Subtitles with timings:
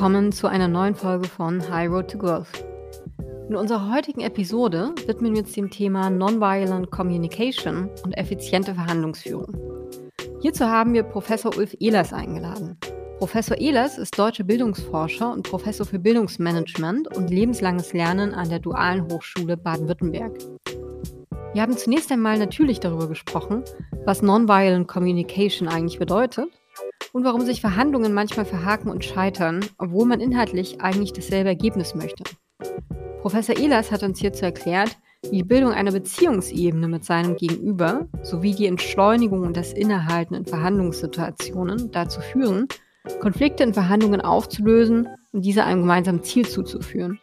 [0.00, 2.64] willkommen zu einer neuen Folge von High Road to Growth.
[3.50, 9.54] In unserer heutigen Episode widmen wir uns dem Thema Nonviolent Communication und effiziente Verhandlungsführung.
[10.40, 12.78] Hierzu haben wir Professor Ulf Ehlers eingeladen.
[13.18, 19.06] Professor Ehlers ist deutscher Bildungsforscher und Professor für Bildungsmanagement und lebenslanges Lernen an der Dualen
[19.12, 20.32] Hochschule Baden-Württemberg.
[21.52, 23.64] Wir haben zunächst einmal natürlich darüber gesprochen,
[24.06, 26.48] was Nonviolent Communication eigentlich bedeutet
[27.12, 32.24] und warum sich Verhandlungen manchmal verhaken und scheitern, obwohl man inhaltlich eigentlich dasselbe Ergebnis möchte.
[33.20, 38.54] Professor Ehlers hat uns hierzu erklärt, wie die Bildung einer Beziehungsebene mit seinem Gegenüber sowie
[38.54, 42.68] die Entschleunigung und das Innehalten in Verhandlungssituationen dazu führen,
[43.20, 47.18] Konflikte in Verhandlungen aufzulösen und diese einem gemeinsamen Ziel zuzuführen.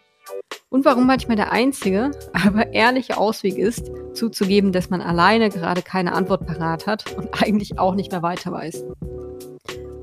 [0.70, 6.14] Und warum manchmal der einzige, aber ehrliche Ausweg ist, zuzugeben, dass man alleine gerade keine
[6.14, 8.86] Antwort parat hat und eigentlich auch nicht mehr weiter weiß.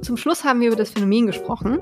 [0.05, 1.79] Zum Schluss haben wir über das Phänomen gesprochen,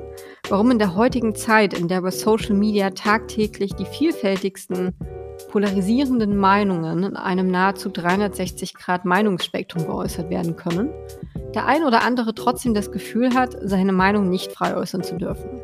[0.48, 4.94] warum in der heutigen Zeit, in der über Social Media tagtäglich die vielfältigsten
[5.50, 10.90] polarisierenden Meinungen in einem nahezu 360 Grad Meinungsspektrum geäußert werden können,
[11.52, 15.60] der ein oder andere trotzdem das Gefühl hat, seine Meinung nicht frei äußern zu dürfen.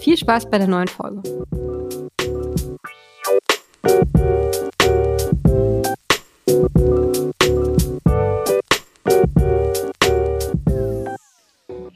[0.00, 1.20] Viel Spaß bei der neuen Folge.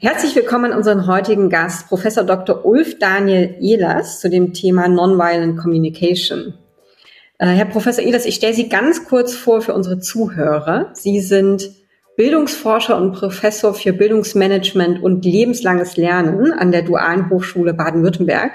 [0.01, 2.63] Herzlich willkommen an unseren heutigen Gast, Professor Dr.
[2.63, 6.53] Ulf Daniel Ehlers, zu dem Thema Nonviolent Communication.
[7.37, 10.91] Äh, Herr Professor Ehlers, ich stelle Sie ganz kurz vor für unsere Zuhörer.
[10.93, 11.71] Sie sind
[12.15, 18.51] Bildungsforscher und Professor für Bildungsmanagement und lebenslanges Lernen an der Dualen Hochschule Baden-Württemberg.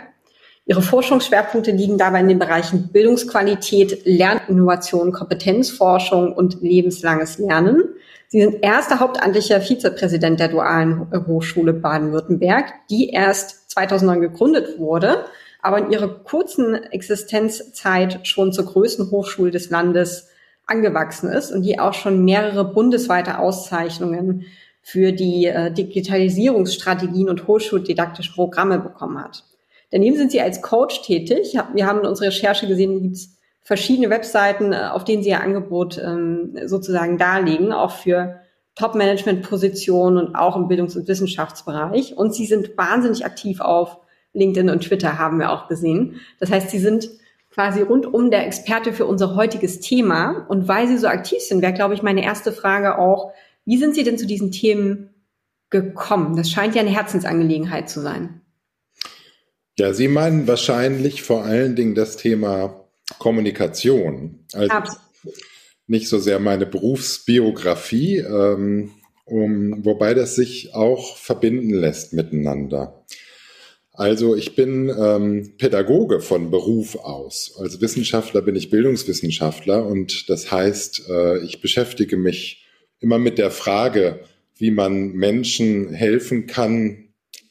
[0.64, 7.93] Ihre Forschungsschwerpunkte liegen dabei in den Bereichen Bildungsqualität, Lerninnovation, Kompetenzforschung und lebenslanges Lernen.
[8.34, 15.26] Sie sind erster hauptamtlicher Vizepräsident der Dualen Hochschule Baden-Württemberg, die erst 2009 gegründet wurde,
[15.62, 20.30] aber in ihrer kurzen Existenzzeit schon zur größten Hochschule des Landes
[20.66, 24.46] angewachsen ist und die auch schon mehrere bundesweite Auszeichnungen
[24.82, 29.44] für die äh, Digitalisierungsstrategien und hochschuldidaktischen Programme bekommen hat.
[29.92, 31.56] Daneben sind sie als Coach tätig.
[31.72, 33.33] Wir haben in unserer Recherche gesehen, gibt es
[33.64, 38.40] verschiedene Webseiten, äh, auf denen sie ihr Angebot ähm, sozusagen darlegen, auch für
[38.76, 42.16] Top-Management-Positionen und auch im Bildungs- und Wissenschaftsbereich.
[42.16, 43.98] Und sie sind wahnsinnig aktiv auf
[44.32, 46.20] LinkedIn und Twitter, haben wir auch gesehen.
[46.40, 47.08] Das heißt, sie sind
[47.50, 50.44] quasi rundum der Experte für unser heutiges Thema.
[50.48, 53.32] Und weil sie so aktiv sind, wäre, glaube ich, meine erste Frage auch,
[53.64, 55.14] wie sind Sie denn zu diesen Themen
[55.70, 56.36] gekommen?
[56.36, 58.42] Das scheint ja eine Herzensangelegenheit zu sein.
[59.78, 62.83] Ja, Sie meinen wahrscheinlich vor allen Dingen das Thema
[63.18, 64.46] Kommunikation.
[64.52, 65.36] Also Absolut.
[65.86, 68.92] nicht so sehr meine Berufsbiografie, ähm,
[69.24, 73.04] um, wobei das sich auch verbinden lässt miteinander.
[73.92, 77.54] Also ich bin ähm, Pädagoge von Beruf aus.
[77.58, 82.66] Als Wissenschaftler bin ich Bildungswissenschaftler und das heißt, äh, ich beschäftige mich
[82.98, 84.20] immer mit der Frage,
[84.56, 87.03] wie man Menschen helfen kann,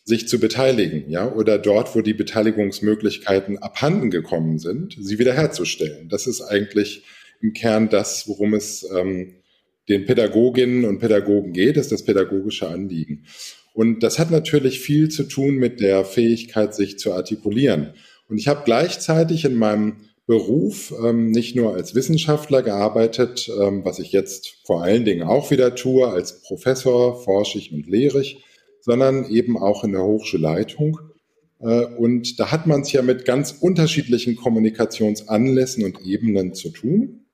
[0.05, 6.09] sich zu beteiligen, ja, oder dort, wo die Beteiligungsmöglichkeiten abhanden gekommen sind, sie wiederherzustellen.
[6.09, 7.03] Das ist eigentlich
[7.41, 9.35] im Kern das, worum es ähm,
[9.89, 13.25] den Pädagoginnen und Pädagogen geht, ist das pädagogische Anliegen.
[13.73, 17.93] Und das hat natürlich viel zu tun mit der Fähigkeit, sich zu artikulieren.
[18.29, 23.99] Und ich habe gleichzeitig in meinem Beruf ähm, nicht nur als Wissenschaftler gearbeitet, ähm, was
[23.99, 28.43] ich jetzt vor allen Dingen auch wieder tue, als Professor forsche ich und lehre ich,
[28.83, 30.99] sondern eben auch in der Hochschulleitung.
[31.59, 37.25] Äh, und da hat man es ja mit ganz unterschiedlichen Kommunikationsanlässen und Ebenen zu tun.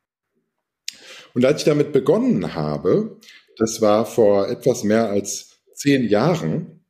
[1.33, 3.19] Und als ich damit begonnen habe,
[3.57, 6.83] das war vor etwas mehr als zehn Jahren,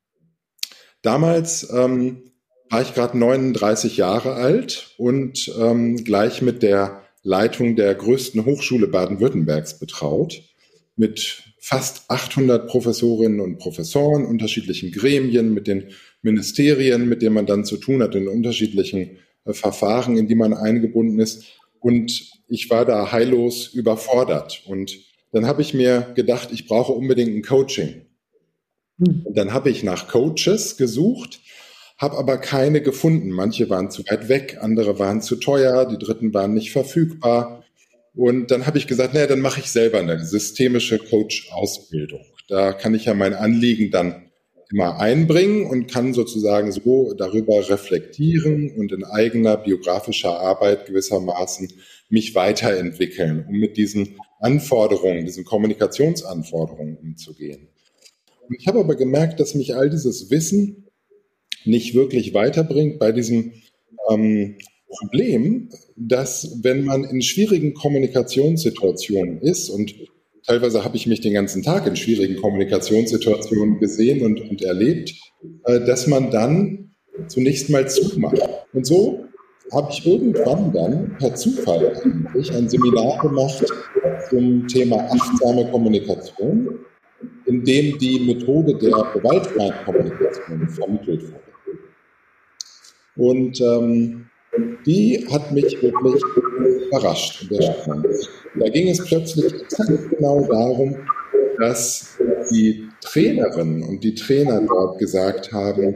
[1.01, 2.23] damals ähm,
[2.69, 8.87] war ich gerade 39 Jahre alt und ähm, gleich mit der Leitung der größten Hochschule
[8.87, 10.43] Baden-Württembergs betraut,
[10.95, 15.89] mit fast 800 Professorinnen und Professoren, unterschiedlichen Gremien, mit den
[16.21, 20.53] Ministerien, mit denen man dann zu tun hat, in unterschiedlichen äh, Verfahren, in die man
[20.53, 21.45] eingebunden ist.
[21.79, 24.63] Und ich war da heillos überfordert.
[24.65, 24.97] Und
[25.31, 28.05] dann habe ich mir gedacht, ich brauche unbedingt ein Coaching.
[28.97, 29.21] Hm.
[29.25, 31.39] Und dann habe ich nach Coaches gesucht,
[31.97, 33.29] habe aber keine gefunden.
[33.29, 37.58] Manche waren zu weit weg, andere waren zu teuer, die dritten waren nicht verfügbar.
[38.19, 42.19] Und dann habe ich gesagt, naja, dann mache ich selber eine systemische Coach-Ausbildung.
[42.49, 44.29] Da kann ich ja mein Anliegen dann
[44.69, 51.71] immer einbringen und kann sozusagen so darüber reflektieren und in eigener biografischer Arbeit gewissermaßen
[52.09, 57.69] mich weiterentwickeln, um mit diesen Anforderungen, diesen Kommunikationsanforderungen umzugehen.
[58.49, 60.89] Und ich habe aber gemerkt, dass mich all dieses Wissen
[61.63, 63.53] nicht wirklich weiterbringt bei diesem
[64.09, 64.57] ähm,
[64.89, 69.93] Problem, dass wenn man in schwierigen Kommunikationssituationen ist und
[70.45, 75.13] teilweise habe ich mich den ganzen Tag in schwierigen Kommunikationssituationen gesehen und, und erlebt,
[75.65, 76.91] äh, dass man dann
[77.27, 78.41] zunächst mal zumacht.
[78.73, 79.25] Und so
[79.71, 83.63] habe ich irgendwann dann per Zufall eigentlich ein Seminar gemacht
[84.29, 86.79] zum Thema achtsame Kommunikation,
[87.45, 91.43] in dem die Methode der gewaltfreien Kommunikation vermittelt wurde.
[93.15, 94.28] Und ähm,
[94.85, 96.23] die hat mich wirklich
[96.87, 97.49] überrascht.
[97.49, 99.53] Da ging es plötzlich
[100.09, 100.97] genau darum,
[101.59, 102.17] dass
[102.51, 105.95] die Trainerinnen und die Trainer dort gesagt haben,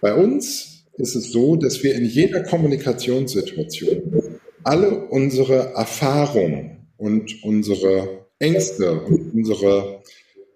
[0.00, 8.26] bei uns ist es so, dass wir in jeder Kommunikationssituation alle unsere Erfahrungen und unsere
[8.38, 10.02] Ängste und unsere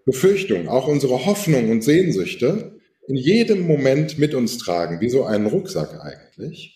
[0.04, 5.46] Befürchtungen, auch unsere Hoffnungen und Sehnsüchte in jedem Moment mit uns tragen, wie so einen
[5.46, 6.73] Rucksack eigentlich.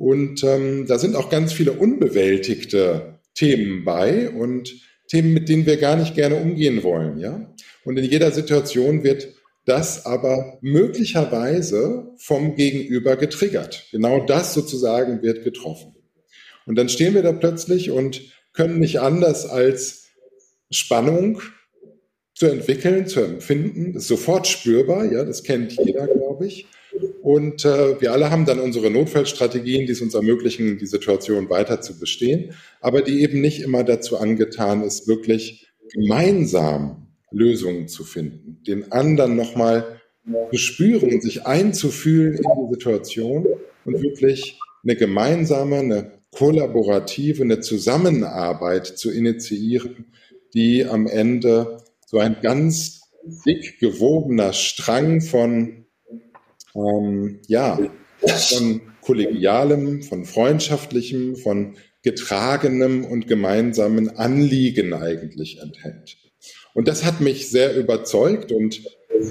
[0.00, 4.72] Und ähm, da sind auch ganz viele unbewältigte Themen bei und
[5.08, 7.54] Themen, mit denen wir gar nicht gerne umgehen wollen, ja.
[7.84, 9.28] Und in jeder Situation wird
[9.66, 13.88] das aber möglicherweise vom Gegenüber getriggert.
[13.90, 15.94] Genau das sozusagen wird getroffen.
[16.64, 18.22] Und dann stehen wir da plötzlich und
[18.54, 20.08] können nicht anders als
[20.70, 21.42] Spannung
[22.34, 23.92] zu entwickeln, zu empfinden.
[23.92, 26.66] Das ist sofort spürbar, ja, das kennt jeder, glaube ich.
[27.30, 31.80] Und äh, wir alle haben dann unsere Notfallstrategien, die es uns ermöglichen, die Situation weiter
[31.80, 38.60] zu bestehen, aber die eben nicht immer dazu angetan ist, wirklich gemeinsam Lösungen zu finden,
[38.66, 40.00] den anderen nochmal
[40.50, 43.46] zu spüren und sich einzufühlen in die Situation
[43.84, 50.06] und wirklich eine gemeinsame, eine kollaborative, eine Zusammenarbeit zu initiieren,
[50.52, 53.02] die am Ende so ein ganz
[53.46, 55.79] dick gewobener Strang von,
[56.74, 57.78] ähm, ja,
[58.26, 66.16] von kollegialem, von freundschaftlichem, von getragenem und gemeinsamen Anliegen eigentlich enthält.
[66.74, 68.80] Und das hat mich sehr überzeugt und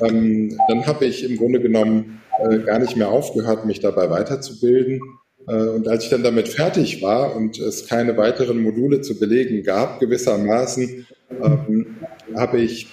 [0.01, 5.01] ähm, dann habe ich im Grunde genommen äh, gar nicht mehr aufgehört, mich dabei weiterzubilden.
[5.47, 9.63] Äh, und als ich dann damit fertig war und es keine weiteren Module zu belegen
[9.63, 11.07] gab, gewissermaßen,
[11.41, 11.97] ähm,
[12.36, 12.88] habe ich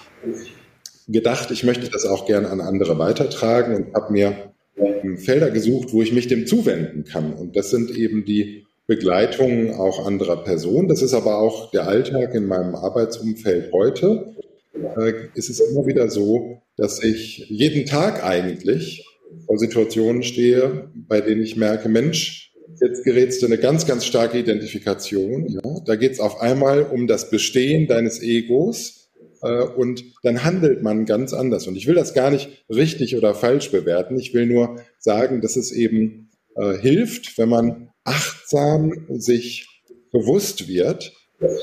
[1.07, 5.93] gedacht, ich möchte das auch gerne an andere weitertragen und habe mir ähm, Felder gesucht,
[5.93, 7.33] wo ich mich dem zuwenden kann.
[7.33, 10.87] Und das sind eben die Begleitung auch anderer Personen.
[10.87, 14.35] Das ist aber auch der Alltag in meinem Arbeitsumfeld heute.
[14.73, 19.05] Äh, ist es immer wieder so, dass ich jeden Tag eigentlich
[19.45, 24.37] vor Situationen stehe, bei denen ich merke, Mensch, jetzt gerätst du eine ganz, ganz starke
[24.37, 25.47] Identifikation.
[25.47, 25.79] Ja?
[25.85, 29.06] Da geht es auf einmal um das Bestehen deines Egos
[29.41, 31.67] äh, und dann handelt man ganz anders.
[31.67, 34.19] Und ich will das gar nicht richtig oder falsch bewerten.
[34.19, 41.13] Ich will nur sagen, dass es eben äh, hilft, wenn man achtsam sich bewusst wird,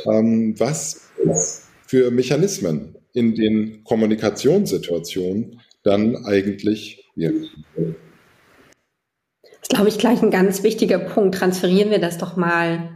[0.06, 1.08] ähm, was
[1.86, 7.64] für Mechanismen in den Kommunikationssituationen dann eigentlich wirken.
[9.42, 11.36] Das ist, glaube ich, gleich ein ganz wichtiger Punkt.
[11.36, 12.93] Transferieren wir das doch mal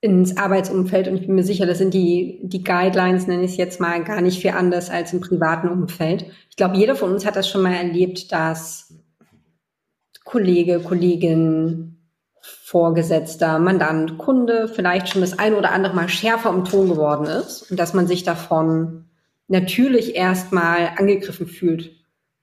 [0.00, 3.56] ins Arbeitsumfeld und ich bin mir sicher, das sind die, die Guidelines, nenne ich es
[3.56, 6.26] jetzt mal, gar nicht viel anders als im privaten Umfeld.
[6.50, 8.94] Ich glaube, jeder von uns hat das schon mal erlebt, dass
[10.24, 11.96] Kollege, Kollegin,
[12.40, 17.70] Vorgesetzter, Mandant, Kunde vielleicht schon das ein oder andere Mal schärfer im Ton geworden ist
[17.70, 19.06] und dass man sich davon
[19.48, 21.90] natürlich erstmal angegriffen fühlt,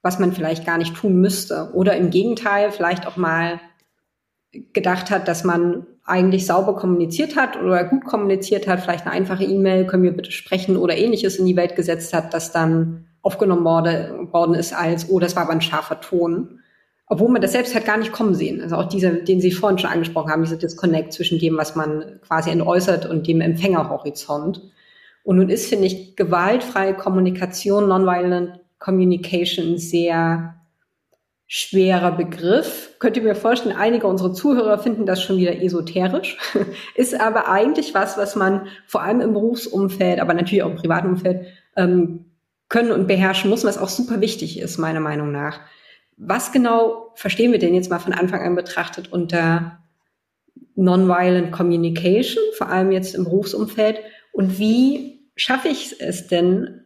[0.02, 1.72] was man vielleicht gar nicht tun müsste.
[1.74, 3.62] Oder im Gegenteil, vielleicht auch mal
[4.52, 9.44] gedacht hat, dass man eigentlich sauber kommuniziert hat oder gut kommuniziert hat, vielleicht eine einfache
[9.44, 13.66] E-Mail, können wir bitte sprechen oder ähnliches in die Welt gesetzt hat, das dann aufgenommen
[13.66, 16.60] wurde, worden ist als, oh, das war aber ein scharfer Ton.
[17.08, 18.62] Obwohl man das selbst halt gar nicht kommen sehen.
[18.62, 22.20] Also auch dieser, den Sie vorhin schon angesprochen haben, dieser Disconnect zwischen dem, was man
[22.28, 24.62] quasi entäußert und dem Empfängerhorizont.
[25.24, 30.56] Und nun ist, finde ich, gewaltfreie Kommunikation, Nonviolent Communication sehr
[31.48, 32.96] schwerer Begriff.
[33.00, 36.38] Könnt ihr mir vorstellen, einige unserer Zuhörer finden das schon wieder esoterisch,
[36.96, 41.10] ist aber eigentlich was, was man vor allem im Berufsumfeld, aber natürlich auch im privaten
[41.10, 42.26] Umfeld ähm,
[42.68, 45.60] können und beherrschen muss, was auch super wichtig ist, meiner Meinung nach.
[46.18, 49.80] Was genau verstehen wir denn jetzt mal von Anfang an betrachtet unter
[50.76, 54.00] Nonviolent Communication, vor allem jetzt im Berufsumfeld?
[54.32, 56.85] Und wie schaffe ich es denn,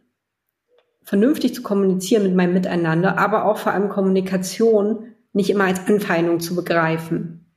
[1.10, 6.38] vernünftig zu kommunizieren mit meinem Miteinander, aber auch vor allem Kommunikation nicht immer als Anfeindung
[6.38, 7.52] zu begreifen?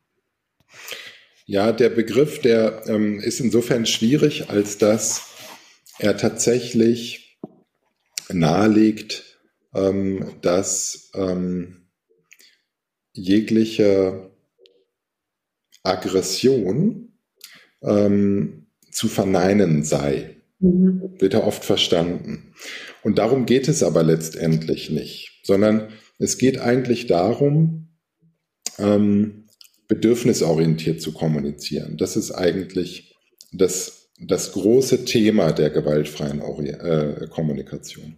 [1.45, 5.36] Ja, der Begriff, der ähm, ist insofern schwierig, als dass
[6.00, 7.38] er tatsächlich
[8.31, 9.39] nahelegt,
[9.75, 11.89] ähm, dass ähm,
[13.12, 14.31] jegliche
[15.83, 17.19] Aggression
[17.83, 20.38] ähm, zu verneinen sei.
[20.57, 21.13] Mhm.
[21.19, 22.55] Wird ja oft verstanden.
[23.03, 27.89] Und darum geht es aber letztendlich nicht, sondern es geht eigentlich darum,
[28.79, 29.45] ähm,
[29.88, 31.98] bedürfnisorientiert zu kommunizieren.
[31.98, 33.15] Das ist eigentlich
[33.51, 38.15] das, das große Thema der gewaltfreien Ori äh, Kommunikation.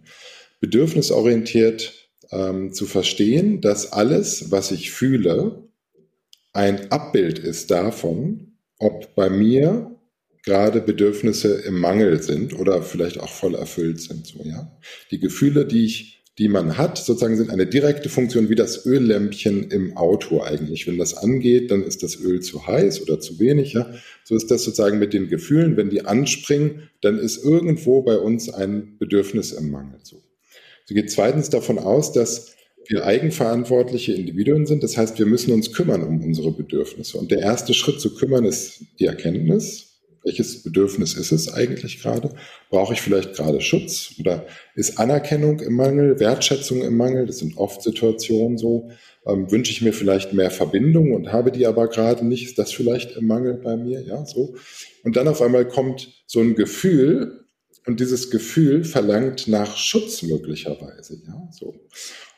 [0.60, 1.92] Bedürfnisorientiert
[2.30, 5.68] ähm, zu verstehen, dass alles, was ich fühle,
[6.52, 9.95] ein Abbild ist davon, ob bei mir
[10.46, 14.26] gerade Bedürfnisse im Mangel sind oder vielleicht auch voll erfüllt sind.
[14.26, 14.72] So, ja?
[15.10, 19.70] Die Gefühle, die ich die man hat, sozusagen sind eine direkte Funktion wie das Öllämpchen
[19.70, 20.86] im Auto eigentlich.
[20.86, 23.72] Wenn das angeht, dann ist das Öl zu heiß oder zu wenig.
[23.72, 23.90] Ja?
[24.24, 25.78] So ist das sozusagen mit den Gefühlen.
[25.78, 29.98] Wenn die anspringen, dann ist irgendwo bei uns ein Bedürfnis im Mangel.
[30.02, 30.22] So.
[30.84, 32.54] Sie geht zweitens davon aus, dass
[32.86, 34.82] wir eigenverantwortliche Individuen sind.
[34.82, 37.16] Das heißt, wir müssen uns kümmern um unsere Bedürfnisse.
[37.16, 39.95] Und der erste Schritt zu kümmern ist die Erkenntnis.
[40.26, 42.34] Welches Bedürfnis ist es eigentlich gerade?
[42.68, 44.14] Brauche ich vielleicht gerade Schutz?
[44.18, 47.26] Oder ist Anerkennung im Mangel, Wertschätzung im Mangel?
[47.26, 48.90] Das sind oft Situationen so.
[49.24, 52.44] Ähm, wünsche ich mir vielleicht mehr Verbindung und habe die aber gerade nicht?
[52.44, 54.00] Ist das vielleicht im Mangel bei mir?
[54.00, 54.56] Ja, so.
[55.04, 57.44] Und dann auf einmal kommt so ein Gefühl
[57.86, 61.22] und dieses Gefühl verlangt nach Schutz möglicherweise.
[61.24, 61.72] Ja, so.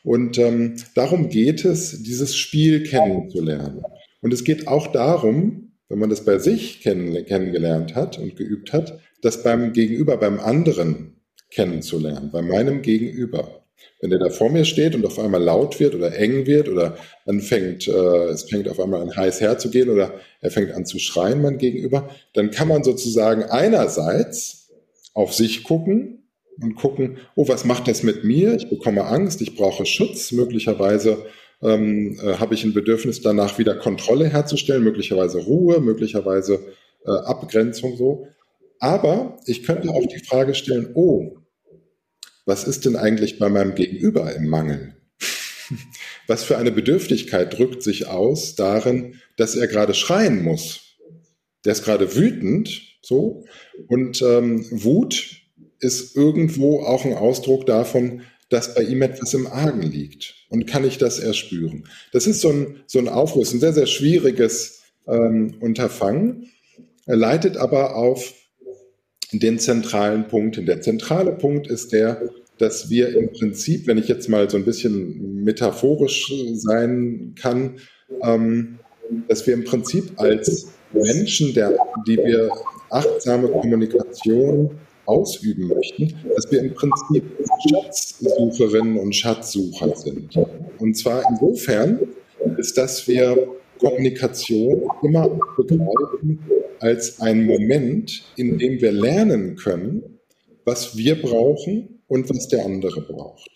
[0.05, 3.83] Und ähm, darum geht es, dieses Spiel kennenzulernen.
[4.21, 8.73] Und es geht auch darum, wenn man das bei sich kenn kennengelernt hat und geübt
[8.73, 13.65] hat, das beim Gegenüber, beim anderen kennenzulernen, bei meinem Gegenüber.
[14.01, 16.97] Wenn der da vor mir steht und auf einmal laut wird oder eng wird oder
[17.27, 20.99] dann fängt, äh, es fängt auf einmal an heiß herzugehen oder er fängt an zu
[20.99, 24.71] schreien, mein Gegenüber, dann kann man sozusagen einerseits
[25.15, 26.29] auf sich gucken
[26.61, 28.55] und gucken, oh, was macht das mit mir?
[28.55, 31.27] Ich bekomme Angst, ich brauche Schutz, möglicherweise
[31.63, 36.61] ähm, äh, habe ich ein Bedürfnis danach wieder Kontrolle herzustellen, möglicherweise Ruhe, möglicherweise
[37.05, 38.29] äh, Abgrenzung so.
[38.81, 41.39] Aber ich könnte auch die Frage stellen, oh,
[42.47, 44.95] was ist denn eigentlich bei meinem Gegenüber im Mangel?
[46.27, 50.97] Was für eine Bedürftigkeit drückt sich aus darin, dass er gerade schreien muss?
[51.65, 53.45] Der ist gerade wütend, so.
[53.89, 55.43] Und ähm, Wut
[55.81, 60.35] ist irgendwo auch ein Ausdruck davon, dass bei ihm etwas im Argen liegt.
[60.49, 61.85] Und kann ich das erspüren?
[62.13, 66.51] Das ist so ein, so ein Aufruf, ein sehr, sehr schwieriges ähm, Unterfangen,
[67.09, 68.35] er leitet aber auf
[69.33, 70.67] den zentralen Punkt hin.
[70.67, 72.21] Der zentrale Punkt ist der,
[72.59, 77.77] dass wir im Prinzip, wenn ich jetzt mal so ein bisschen metaphorisch sein kann,
[78.23, 78.79] ähm,
[79.27, 82.51] dass wir im Prinzip als Menschen, der, die wir
[82.91, 84.73] achtsame Kommunikation
[85.09, 87.25] ausüben möchten, dass wir im Prinzip
[87.69, 90.37] Schatzsucherinnen und Schatzsucher sind.
[90.79, 92.01] Und zwar insofern,
[92.59, 93.49] ist, dass wir
[93.79, 96.39] Kommunikation immer begreifen
[96.81, 100.19] als einen Moment, in dem wir lernen können,
[100.65, 103.51] was wir brauchen und was der andere braucht.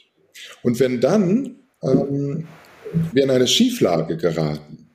[0.62, 2.46] Und wenn dann ähm,
[3.12, 4.88] wir in eine Schieflage geraten,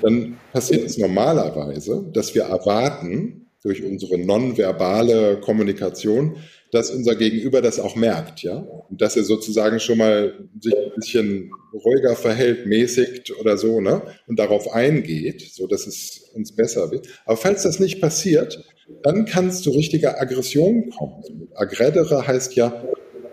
[0.00, 6.36] dann passiert es normalerweise, dass wir erwarten, durch unsere nonverbale Kommunikation,
[6.72, 10.92] dass unser Gegenüber das auch merkt, ja, und dass er sozusagen schon mal sich ein
[10.96, 16.90] bisschen ruhiger verhält, mäßigt oder so, ne, und darauf eingeht, so dass es uns besser
[16.90, 17.08] wird.
[17.26, 18.64] Aber falls das nicht passiert,
[19.02, 21.48] dann kann es zu richtiger Aggression kommen.
[21.54, 22.84] Aggredere heißt ja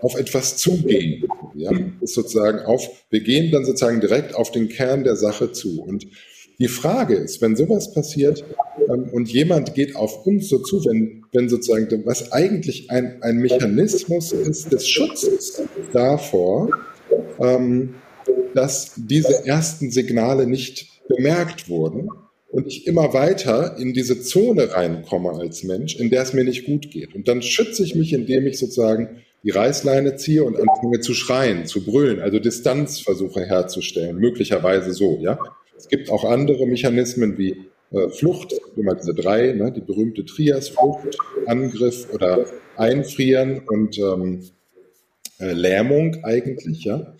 [0.02, 1.70] auf etwas zugehen, ja,
[2.00, 6.06] ist sozusagen auf, wir gehen dann sozusagen direkt auf den Kern der Sache zu und
[6.60, 8.44] die Frage ist, wenn sowas passiert
[8.88, 13.38] ähm, und jemand geht auf uns so zu, wenn, wenn sozusagen, was eigentlich ein, ein
[13.38, 15.62] Mechanismus ist des Schutzes
[15.92, 16.70] davor,
[17.40, 17.94] ähm,
[18.54, 22.08] dass diese ersten Signale nicht bemerkt wurden
[22.50, 26.66] und ich immer weiter in diese Zone reinkomme als Mensch, in der es mir nicht
[26.66, 27.14] gut geht.
[27.14, 31.64] Und dann schütze ich mich, indem ich sozusagen die Reißleine ziehe und anfange zu schreien,
[31.64, 35.38] zu brüllen, also Distanz versuche herzustellen, möglicherweise so, ja.
[35.80, 37.56] Es gibt auch andere Mechanismen wie
[37.90, 42.44] äh, Flucht, immer diese drei, ne, die berühmte Trias, Flucht, Angriff oder
[42.76, 44.44] Einfrieren und ähm,
[45.38, 46.84] äh, Lähmung eigentlich.
[46.84, 47.14] Ja?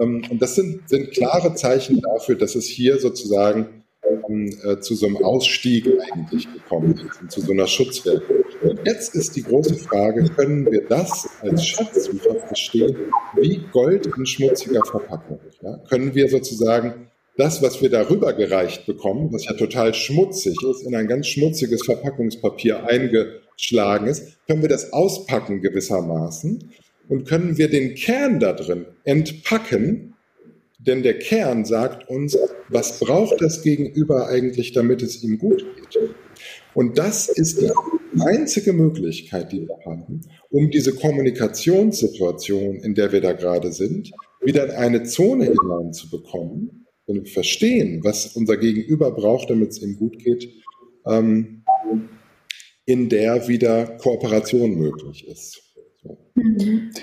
[0.00, 3.84] Ähm, und das sind, sind klare Zeichen dafür, dass es hier sozusagen
[4.28, 8.38] ähm, äh, zu so einem Ausstieg eigentlich gekommen ist und zu so einer Schutzwirkung.
[8.62, 12.96] Und jetzt ist die große Frage, können wir das als Schatzsucher verstehen
[13.40, 15.38] wie Gold in schmutziger Verpackung?
[15.62, 15.78] Ja?
[15.88, 20.94] Können wir sozusagen das, was wir darüber gereicht bekommen, was ja total schmutzig ist, in
[20.94, 26.70] ein ganz schmutziges Verpackungspapier eingeschlagen ist, können wir das auspacken gewissermaßen
[27.08, 30.14] und können wir den Kern da drin entpacken,
[30.78, 36.10] denn der Kern sagt uns, was braucht das Gegenüber eigentlich, damit es ihm gut geht?
[36.74, 37.70] Und das ist die
[38.20, 40.20] einzige Möglichkeit, die wir haben,
[40.50, 46.79] um diese Kommunikationssituation, in der wir da gerade sind, wieder in eine Zone hineinzubekommen,
[47.10, 50.48] wenn wir verstehen, was unser Gegenüber braucht, damit es ihm gut geht,
[51.06, 51.64] ähm,
[52.84, 55.60] in der wieder Kooperation möglich ist.
[56.02, 56.16] So.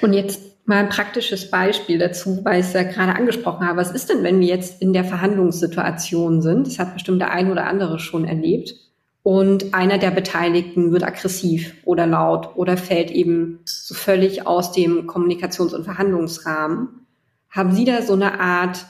[0.01, 3.77] Und jetzt mal ein praktisches Beispiel dazu, weil ich es ja gerade angesprochen habe.
[3.77, 6.67] Was ist denn, wenn wir jetzt in der Verhandlungssituation sind?
[6.67, 8.75] Das hat bestimmt der ein oder andere schon erlebt.
[9.23, 15.05] Und einer der Beteiligten wird aggressiv oder laut oder fällt eben so völlig aus dem
[15.05, 17.05] Kommunikations- und Verhandlungsrahmen.
[17.49, 18.85] Haben Sie da so eine Art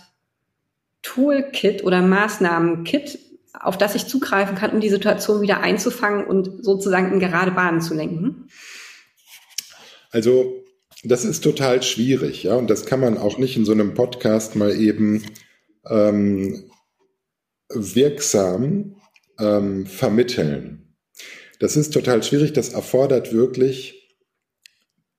[1.08, 3.20] Toolkit oder Maßnahmenkit,
[3.54, 7.82] auf das ich zugreifen kann, um die Situation wieder einzufangen und sozusagen in gerade Bahnen
[7.82, 8.50] zu lenken?
[10.12, 10.64] Also
[11.04, 14.56] das ist total schwierig, ja, und das kann man auch nicht in so einem Podcast
[14.56, 15.24] mal eben
[15.88, 16.70] ähm,
[17.70, 18.96] wirksam
[19.40, 20.96] ähm, vermitteln.
[21.60, 22.54] Das ist total schwierig.
[22.54, 24.18] Das erfordert wirklich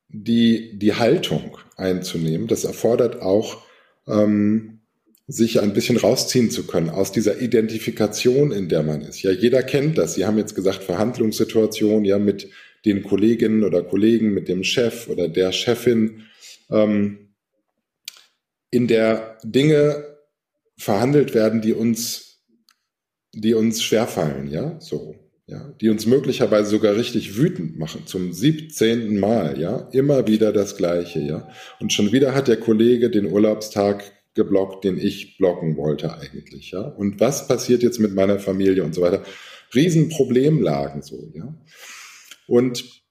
[0.08, 2.46] die die Haltung einzunehmen.
[2.46, 3.62] Das erfordert auch
[4.06, 4.77] ähm,
[5.28, 9.22] sich ein bisschen rausziehen zu können aus dieser Identifikation, in der man ist.
[9.22, 10.14] Ja, jeder kennt das.
[10.14, 12.48] Sie haben jetzt gesagt Verhandlungssituation, ja, mit
[12.86, 16.22] den Kolleginnen oder Kollegen, mit dem Chef oder der Chefin,
[16.70, 17.34] ähm,
[18.70, 20.16] in der Dinge
[20.78, 22.40] verhandelt werden, die uns,
[23.34, 25.14] die uns schwerfallen, ja, so,
[25.46, 30.76] ja, die uns möglicherweise sogar richtig wütend machen, zum siebzehnten Mal, ja, immer wieder das
[30.76, 31.48] Gleiche, ja.
[31.80, 36.80] Und schon wieder hat der Kollege den Urlaubstag geblockt, den ich blocken wollte eigentlich, ja.
[36.80, 39.22] Und was passiert jetzt mit meiner Familie und so weiter?
[39.74, 41.54] Riesenproblemlagen so, ja.
[42.46, 43.02] Und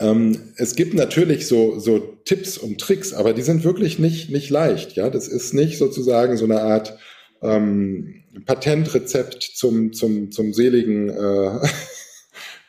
[0.00, 4.50] ähm, es gibt natürlich so, so Tipps und Tricks, aber die sind wirklich nicht, nicht
[4.50, 4.92] leicht.
[4.92, 6.98] Ja, das ist nicht sozusagen so eine Art
[7.42, 11.58] ähm, Patentrezept zum, zum, zum seligen äh,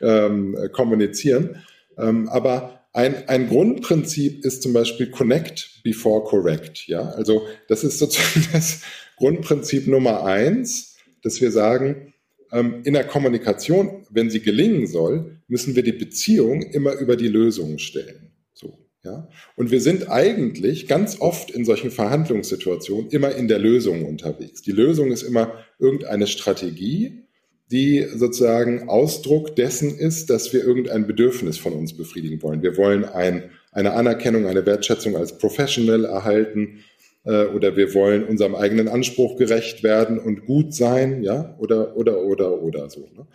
[0.00, 1.62] ähm, Kommunizieren.
[1.98, 6.86] Ähm, aber ein, ein Grundprinzip ist zum Beispiel Connect before Correct.
[6.86, 8.80] Ja, also das ist sozusagen das
[9.18, 12.14] Grundprinzip Nummer eins, dass wir sagen,
[12.52, 17.28] ähm, in der Kommunikation, wenn sie gelingen soll, müssen wir die Beziehung immer über die
[17.28, 18.30] Lösungen stellen.
[18.54, 19.28] So, ja.
[19.56, 24.62] Und wir sind eigentlich ganz oft in solchen Verhandlungssituationen immer in der Lösung unterwegs.
[24.62, 27.25] Die Lösung ist immer irgendeine Strategie,
[27.70, 32.62] die sozusagen Ausdruck dessen ist, dass wir irgendein Bedürfnis von uns befriedigen wollen.
[32.62, 36.84] Wir wollen ein, eine Anerkennung, eine Wertschätzung als Professional erhalten
[37.24, 42.22] äh, oder wir wollen unserem eigenen Anspruch gerecht werden und gut sein, ja, oder, oder,
[42.22, 43.08] oder, oder so.
[43.16, 43.26] Ne?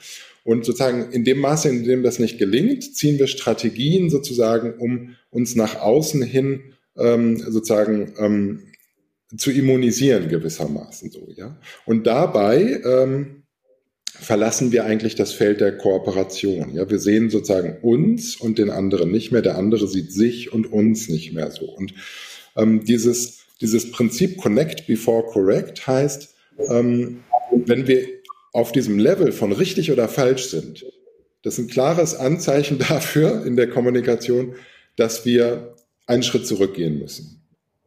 [0.43, 5.15] Und sozusagen in dem Maße, in dem das nicht gelingt, ziehen wir Strategien sozusagen, um
[5.29, 8.59] uns nach außen hin ähm, sozusagen ähm,
[9.37, 11.57] zu immunisieren gewissermaßen so, ja.
[11.85, 13.40] Und dabei ähm,
[14.19, 16.75] verlassen wir eigentlich das Feld der Kooperation.
[16.75, 19.41] Ja, wir sehen sozusagen uns und den anderen nicht mehr.
[19.41, 21.65] Der andere sieht sich und uns nicht mehr so.
[21.65, 21.93] Und
[22.55, 26.33] ähm, dieses dieses Prinzip Connect before Correct heißt,
[26.67, 28.05] ähm, wenn wir
[28.53, 30.85] auf diesem Level von richtig oder falsch sind,
[31.43, 34.55] das ist ein klares Anzeichen dafür in der Kommunikation,
[34.95, 35.75] dass wir
[36.07, 37.43] einen Schritt zurückgehen müssen.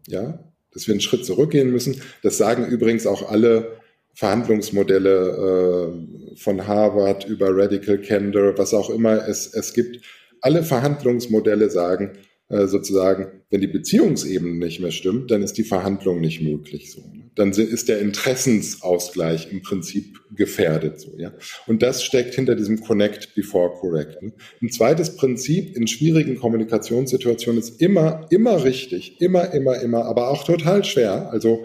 [0.06, 0.38] Ja,
[0.72, 2.00] dass wir einen Schritt zurückgehen müssen.
[2.22, 3.80] Das sagen übrigens auch alle
[4.14, 10.04] Verhandlungsmodelle äh, von Harvard über Radical Candor, was auch immer es, es gibt.
[10.40, 12.12] Alle Verhandlungsmodelle sagen,
[12.50, 16.92] äh, sozusagen, wenn die Beziehungsebene nicht mehr stimmt, dann ist die Verhandlung nicht möglich.
[16.92, 17.30] So, ne?
[17.34, 21.00] Dann ist der Interessensausgleich im Prinzip gefährdet.
[21.00, 21.32] So, ja?
[21.66, 24.22] Und das steckt hinter diesem Connect before Correct.
[24.22, 24.34] Ne?
[24.60, 30.44] Ein zweites Prinzip in schwierigen Kommunikationssituationen ist immer, immer richtig, immer, immer, immer, aber auch
[30.44, 31.30] total schwer.
[31.30, 31.64] Also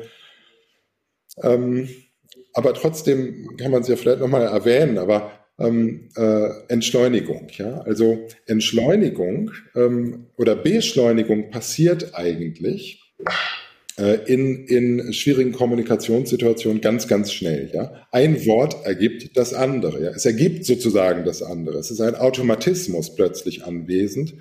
[1.44, 1.90] ähm,
[2.60, 7.48] aber trotzdem kann man es ja vielleicht nochmal erwähnen, aber ähm, äh, Entschleunigung.
[7.52, 7.80] Ja?
[7.84, 13.14] Also Entschleunigung ähm, oder Beschleunigung passiert eigentlich
[13.98, 17.72] äh, in, in schwierigen Kommunikationssituationen ganz, ganz schnell.
[17.74, 18.06] Ja?
[18.12, 20.04] Ein Wort ergibt das andere.
[20.04, 20.10] Ja?
[20.10, 21.78] Es ergibt sozusagen das andere.
[21.78, 24.34] Es ist ein Automatismus plötzlich anwesend.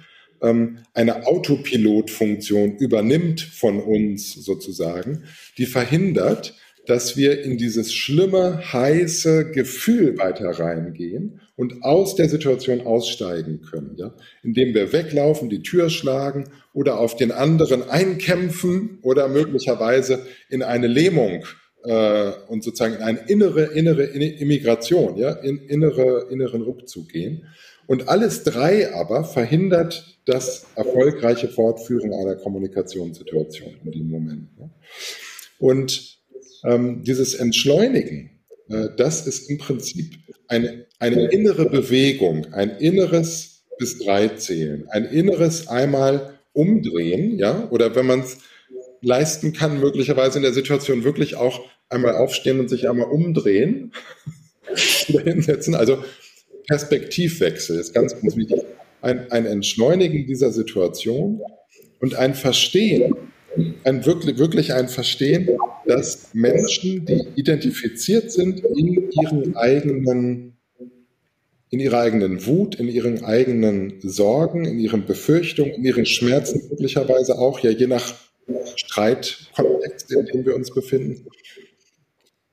[0.42, 5.22] Ähm, eine Autopilotfunktion übernimmt von uns sozusagen,
[5.56, 6.56] die verhindert,
[6.88, 13.94] dass wir in dieses schlimme, heiße Gefühl weiter reingehen und aus der Situation aussteigen können,
[13.96, 20.62] ja, indem wir weglaufen, die Tür schlagen oder auf den anderen einkämpfen oder möglicherweise in
[20.62, 21.44] eine Lähmung
[21.84, 27.48] äh, und sozusagen in eine innere innere Immigration, ja, in innere inneren Rückzug gehen.
[27.86, 34.48] Und alles drei aber verhindert das erfolgreiche Fortführen einer Kommunikationssituation in dem Moment.
[34.58, 34.70] Ja.
[35.58, 36.17] Und
[36.64, 38.30] ähm, dieses Entschleunigen,
[38.68, 40.14] äh, das ist im Prinzip
[40.48, 47.94] eine, eine innere Bewegung, ein inneres bis drei zählen, ein inneres einmal umdrehen, ja, oder
[47.94, 48.38] wenn man es
[49.00, 53.92] leisten kann, möglicherweise in der Situation wirklich auch einmal aufstehen und sich einmal umdrehen,
[55.06, 55.74] wieder hinsetzen.
[55.74, 56.02] Also
[56.66, 58.60] Perspektivwechsel ist ganz, ganz wichtig.
[59.00, 61.40] Ein, ein Entschleunigen dieser Situation
[62.00, 63.14] und ein Verstehen,
[63.84, 65.48] ein wirklich, wirklich ein Verstehen,
[65.86, 70.56] dass Menschen, die identifiziert sind in ihren eigenen,
[71.70, 77.38] in ihrer eigenen Wut, in ihren eigenen Sorgen, in ihren Befürchtungen, in ihren Schmerzen möglicherweise
[77.38, 78.14] auch, ja je nach
[78.76, 81.26] Streitkontext, in dem wir uns befinden,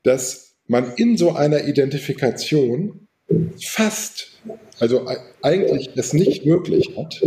[0.04, 3.08] dass man in so einer Identifikation
[3.62, 4.35] fast,
[4.80, 5.06] also
[5.42, 7.22] eigentlich es nicht möglich hat,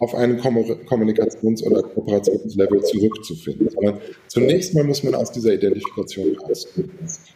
[0.00, 6.90] auf einen Kommunikations- oder Kooperationslevel zurückzufinden, sondern zunächst mal muss man aus dieser Identifikation rauskommen.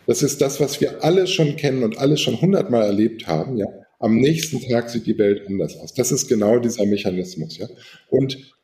[0.07, 3.67] Das ist das, was wir alle schon kennen und alle schon hundertmal erlebt haben, ja.
[4.03, 5.93] Am nächsten Tag sieht die Welt anders aus.
[5.93, 7.69] Das ist genau dieser Mechanismus, ja.
[8.09, 8.55] Und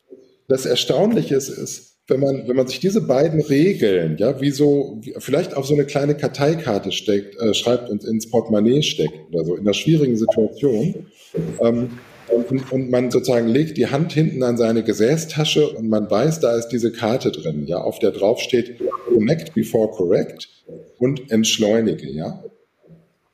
[0.49, 5.01] das Erstaunliche ist, ist, wenn man, wenn man sich diese beiden Regeln, ja, wie so,
[5.19, 9.55] vielleicht auf so eine kleine Karteikarte steckt, äh, schreibt und ins Portemonnaie steckt oder so,
[9.57, 11.07] in einer schwierigen Situation,
[11.61, 11.91] ähm,
[12.29, 16.57] und, und man sozusagen legt die Hand hinten an seine Gesäßtasche und man weiß, da
[16.57, 20.49] ist diese Karte drin, ja, auf der drauf steht Connect before correct
[20.99, 22.43] und entschleunige, ja.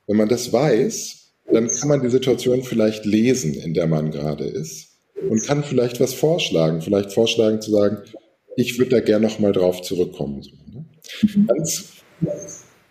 [0.07, 4.45] Wenn man das weiß, dann kann man die Situation vielleicht lesen, in der man gerade
[4.45, 7.99] ist und kann vielleicht was vorschlagen, vielleicht vorschlagen zu sagen,
[8.57, 10.43] ich würde da gerne noch mal drauf zurückkommen.
[10.73, 10.85] Ne?
[11.23, 11.47] mhm.
[11.47, 11.93] Ganz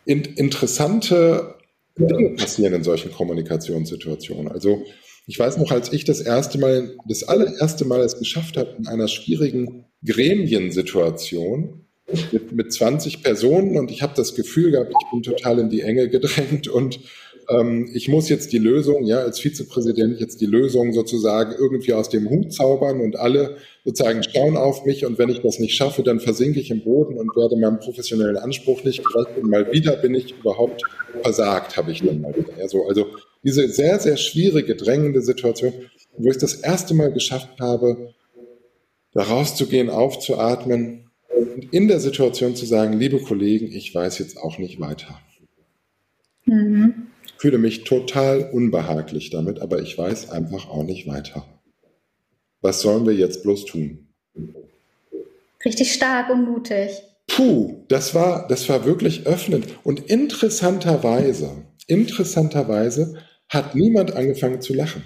[0.05, 1.55] in, interessante
[1.97, 4.51] Dinge passieren in solchen Kommunikationssituationen.
[4.51, 4.83] Also
[5.27, 8.87] ich weiß noch, als ich das erste Mal, das allererste Mal es geschafft habe, in
[8.87, 11.85] einer schwierigen Gremiensituation
[12.31, 15.81] mit, mit 20 Personen und ich habe das Gefühl gehabt, ich bin total in die
[15.81, 16.99] Enge gedrängt und
[17.49, 22.09] ähm, ich muss jetzt die Lösung, ja, als Vizepräsident jetzt die Lösung sozusagen irgendwie aus
[22.09, 26.03] dem Hut zaubern und alle sozusagen schauen auf mich und wenn ich das nicht schaffe,
[26.03, 29.95] dann versinke ich im Boden und werde meinem professionellen Anspruch nicht gerecht und mal wieder
[29.97, 30.83] bin ich überhaupt
[31.21, 32.57] versagt, habe ich dann mal wieder.
[32.59, 33.07] Ja, so, also
[33.43, 35.73] diese sehr, sehr schwierige, drängende Situation,
[36.17, 38.13] wo ich das erste Mal geschafft habe,
[39.13, 44.57] da rauszugehen, aufzuatmen und in der Situation zu sagen, liebe Kollegen, ich weiß jetzt auch
[44.57, 45.19] nicht weiter.
[47.41, 51.43] Fühle mich total unbehaglich damit, aber ich weiß einfach auch nicht weiter.
[52.61, 54.09] Was sollen wir jetzt bloß tun?
[55.65, 57.01] Richtig stark und mutig.
[57.25, 59.65] Puh, das war, das war wirklich öffnend.
[59.83, 63.15] Und interessanterweise, interessanterweise
[63.49, 65.01] hat niemand angefangen zu lachen.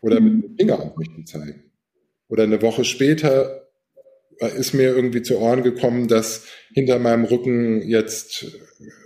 [0.00, 1.64] Oder mit dem Finger auf mich zu zeigen.
[2.30, 3.68] Oder eine Woche später
[4.56, 8.46] ist mir irgendwie zu Ohren gekommen, dass hinter meinem Rücken jetzt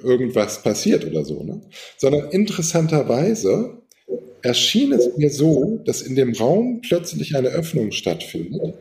[0.03, 1.61] irgendwas passiert oder so, ne?
[1.99, 3.83] sondern interessanterweise
[4.43, 8.75] erschien es mir so, dass in dem Raum plötzlich eine Öffnung stattfindet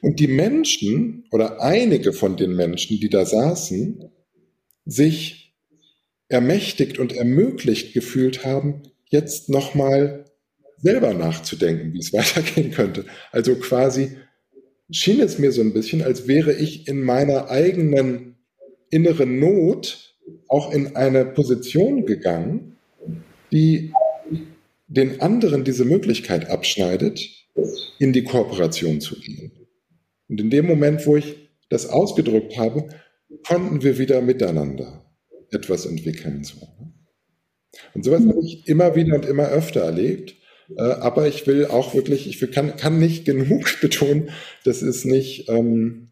[0.00, 4.10] und die Menschen oder einige von den Menschen, die da saßen,
[4.86, 5.54] sich
[6.28, 10.24] ermächtigt und ermöglicht gefühlt haben, jetzt nochmal
[10.78, 13.04] selber nachzudenken, wie es weitergehen könnte.
[13.30, 14.16] Also quasi
[14.90, 18.38] schien es mir so ein bisschen, als wäre ich in meiner eigenen
[18.90, 20.09] inneren Not
[20.50, 22.76] auch in eine Position gegangen,
[23.52, 23.92] die
[24.88, 27.20] den anderen diese Möglichkeit abschneidet,
[27.98, 29.52] in die Kooperation zu gehen.
[30.28, 32.88] Und in dem Moment, wo ich das ausgedrückt habe,
[33.46, 35.04] konnten wir wieder miteinander
[35.52, 36.42] etwas entwickeln.
[36.42, 36.92] Ne?
[37.94, 40.34] Und sowas habe ich immer wieder und immer öfter erlebt.
[40.76, 44.30] Äh, aber ich will auch wirklich, ich kann, kann nicht genug betonen,
[44.64, 46.09] das ist nicht, ähm,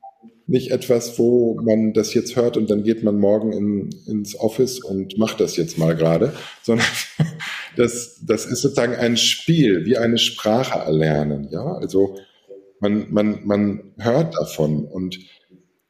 [0.48, 4.80] nicht etwas, wo man das jetzt hört und dann geht man morgen in, ins Office
[4.80, 6.32] und macht das jetzt mal gerade,
[6.62, 6.86] sondern
[7.76, 11.48] das, das ist sozusagen ein Spiel, wie eine Sprache erlernen.
[11.50, 12.16] Ja, also
[12.80, 15.18] man, man, man hört davon und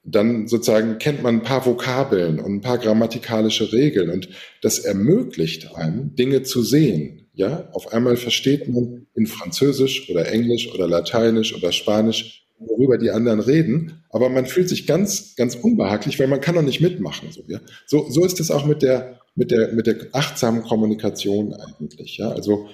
[0.02, 4.28] dann sozusagen kennt man ein paar Vokabeln und ein paar grammatikalische Regeln und
[4.62, 7.28] das ermöglicht einem, Dinge zu sehen.
[7.34, 13.10] Ja, auf einmal versteht man in Französisch oder Englisch oder Lateinisch oder Spanisch, worüber die
[13.10, 17.30] anderen reden, aber man fühlt sich ganz, ganz unbehaglich, weil man kann doch nicht mitmachen.
[17.30, 17.60] So, ja?
[17.86, 22.18] so, so ist es auch mit der, mit der, mit der achtsamen Kommunikation eigentlich.
[22.18, 22.68] Ja, also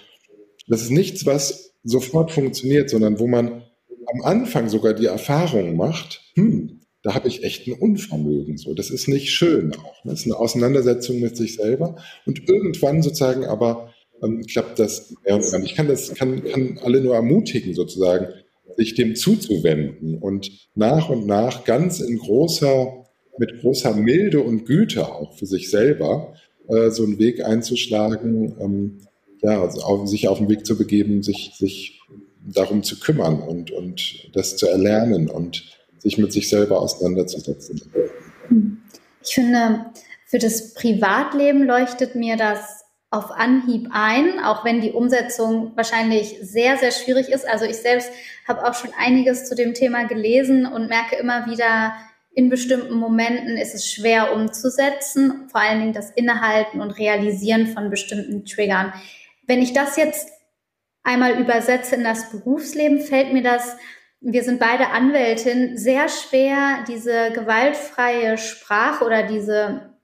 [0.67, 3.63] das ist nichts, was sofort funktioniert, sondern wo man
[4.07, 8.57] am Anfang sogar die Erfahrung macht, hm, da habe ich echt ein Unvermögen.
[8.57, 10.05] So, das ist nicht schön auch.
[10.05, 10.13] Ne?
[10.13, 13.93] Das ist eine Auseinandersetzung mit sich selber und irgendwann sozusagen aber
[14.23, 15.15] ähm, klappt das.
[15.65, 18.29] Ich kann das, kann, kann alle nur ermutigen, sozusagen,
[18.77, 23.05] sich dem zuzuwenden und nach und nach ganz in großer
[23.39, 26.35] mit großer Milde und Güte auch für sich selber
[26.69, 28.99] äh, so einen Weg einzuschlagen, ähm,
[29.43, 32.01] ja, also auf, sich auf den Weg zu begeben, sich, sich
[32.47, 35.65] darum zu kümmern und, und das zu erlernen und
[35.99, 37.81] sich mit sich selber auseinanderzusetzen.
[39.25, 39.87] Ich finde,
[40.27, 42.84] für das Privatleben leuchtet mir das
[43.15, 47.49] auf Anhieb ein, auch wenn die Umsetzung wahrscheinlich sehr, sehr schwierig ist.
[47.49, 48.11] Also ich selbst
[48.47, 51.95] habe auch schon einiges zu dem Thema gelesen und merke immer wieder,
[52.35, 57.91] in bestimmten Momenten ist es schwer umzusetzen, vor allen Dingen das Innehalten und Realisieren von
[57.91, 58.93] bestimmten Triggern.
[59.47, 60.31] Wenn ich das jetzt
[61.05, 63.77] einmal übersetze in das Berufsleben, fällt mir das,
[64.21, 69.95] wir sind beide Anwältin, sehr schwer, diese gewaltfreie Sprache oder diese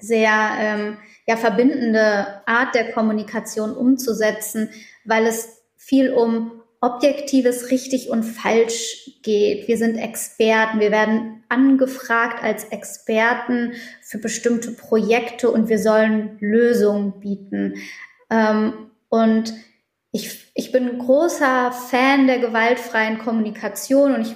[0.00, 4.70] sehr ähm, ja, verbindende Art der Kommunikation umzusetzen,
[5.04, 9.66] weil es viel um objektives richtig und falsch geht.
[9.66, 17.18] Wir sind Experten, wir werden angefragt als Experten für bestimmte Projekte und wir sollen Lösungen
[17.20, 17.74] bieten.
[18.30, 19.54] Ähm, und
[20.12, 24.34] ich, ich bin großer Fan der gewaltfreien Kommunikation und ich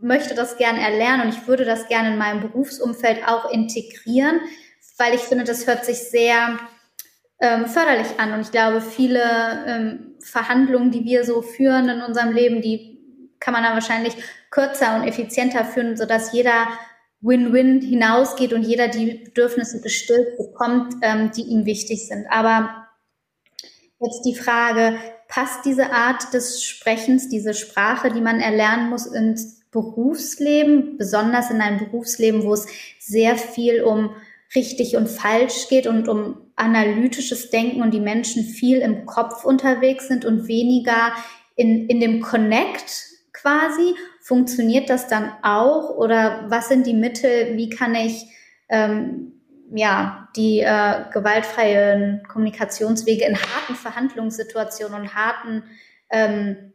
[0.00, 4.40] möchte das gerne erlernen und ich würde das gerne in meinem Berufsumfeld auch integrieren,
[4.98, 6.58] weil ich finde, das hört sich sehr
[7.40, 8.32] ähm, förderlich an.
[8.32, 9.22] Und ich glaube, viele
[9.66, 13.00] ähm, Verhandlungen, die wir so führen in unserem Leben, die
[13.40, 14.14] kann man dann wahrscheinlich
[14.50, 16.68] kürzer und effizienter führen, sodass jeder
[17.20, 22.26] Win-Win hinausgeht und jeder die Bedürfnisse gestillt bekommt, ähm, die ihm wichtig sind.
[22.30, 22.86] Aber
[24.00, 24.96] jetzt die Frage,
[25.28, 31.60] passt diese Art des Sprechens, diese Sprache, die man erlernen muss ins Berufsleben, besonders in
[31.60, 32.66] einem Berufsleben, wo es
[32.98, 34.14] sehr viel um
[34.54, 40.08] richtig und falsch geht und um analytisches Denken und die Menschen viel im Kopf unterwegs
[40.08, 41.12] sind und weniger
[41.56, 43.94] in, in dem Connect quasi.
[44.20, 47.56] Funktioniert das dann auch oder was sind die Mittel?
[47.56, 48.26] Wie kann ich
[48.68, 49.32] ähm,
[49.74, 55.64] ja, die äh, gewaltfreien Kommunikationswege in harten Verhandlungssituationen und harten,
[56.10, 56.72] ähm,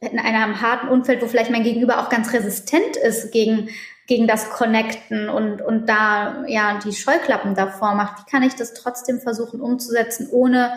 [0.00, 3.68] in einem harten Umfeld, wo vielleicht mein Gegenüber auch ganz resistent ist gegen,
[4.08, 8.18] gegen das Connecten und, und da ja die Scheuklappen davor macht.
[8.18, 10.72] Wie kann ich das trotzdem versuchen umzusetzen, ohne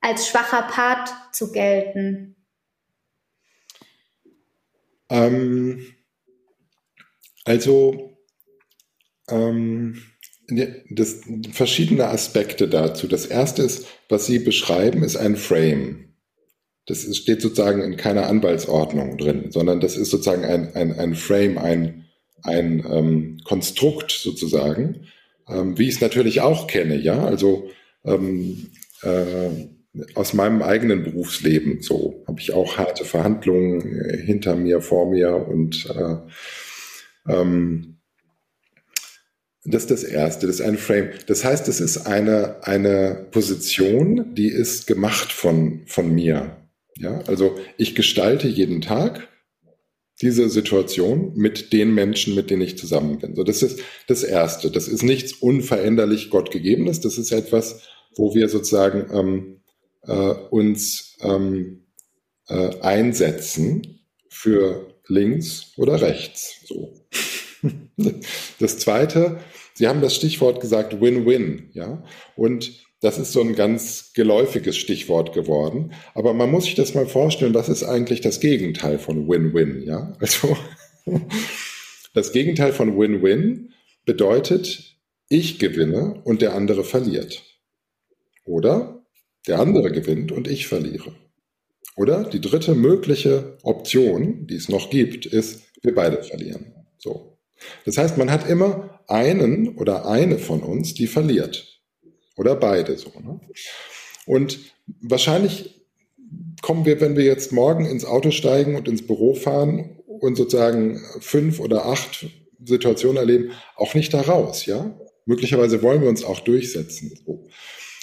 [0.00, 2.34] als schwacher Part zu gelten?
[5.10, 5.84] Ähm,
[7.44, 8.16] also
[9.28, 10.02] ähm,
[10.90, 11.20] das,
[11.52, 13.06] verschiedene Aspekte dazu.
[13.06, 16.14] Das erste ist, was Sie beschreiben, ist ein Frame.
[16.86, 21.58] Das steht sozusagen in keiner Anwaltsordnung drin, sondern das ist sozusagen ein, ein, ein Frame,
[21.58, 22.01] ein,
[22.42, 25.06] ein ähm, Konstrukt sozusagen,
[25.48, 27.68] ähm, wie ich es natürlich auch kenne, ja, also
[28.04, 28.70] ähm,
[29.02, 29.50] äh,
[30.14, 35.34] aus meinem eigenen Berufsleben so habe ich auch harte Verhandlungen äh, hinter mir, vor mir
[35.48, 37.98] und äh, ähm,
[39.64, 41.10] das ist das Erste, das ist ein Frame.
[41.28, 46.56] Das heißt, es ist eine, eine Position, die ist gemacht von, von mir.
[46.96, 49.28] Ja, also ich gestalte jeden Tag
[50.22, 53.34] diese Situation mit den Menschen, mit denen ich zusammen bin.
[53.34, 54.70] So, das ist das Erste.
[54.70, 57.00] Das ist nichts unveränderlich Gottgegebenes.
[57.00, 57.82] Das ist etwas,
[58.16, 59.60] wo wir sozusagen ähm,
[60.02, 61.86] äh, uns ähm,
[62.48, 66.60] äh, einsetzen für links oder rechts.
[66.66, 66.94] So.
[68.58, 69.38] Das Zweite
[69.74, 72.04] Sie haben das Stichwort gesagt, Win-Win, ja.
[72.36, 75.92] Und das ist so ein ganz geläufiges Stichwort geworden.
[76.14, 80.16] Aber man muss sich das mal vorstellen, was ist eigentlich das Gegenteil von Win-Win, ja?
[80.20, 80.56] Also,
[82.14, 83.74] das Gegenteil von Win-Win
[84.06, 84.96] bedeutet,
[85.28, 87.42] ich gewinne und der andere verliert.
[88.44, 89.04] Oder
[89.48, 91.12] der andere gewinnt und ich verliere.
[91.96, 96.72] Oder die dritte mögliche Option, die es noch gibt, ist, wir beide verlieren.
[96.98, 97.36] So.
[97.84, 101.71] Das heißt, man hat immer einen oder eine von uns, die verliert.
[102.42, 103.12] Oder beide so.
[103.24, 103.38] Ne?
[104.26, 104.58] Und
[105.00, 105.80] wahrscheinlich
[106.60, 111.00] kommen wir, wenn wir jetzt morgen ins Auto steigen und ins Büro fahren und sozusagen
[111.20, 112.26] fünf oder acht
[112.64, 114.92] Situationen erleben, auch nicht da raus, ja?
[115.24, 117.16] Möglicherweise wollen wir uns auch durchsetzen.
[117.24, 117.44] So.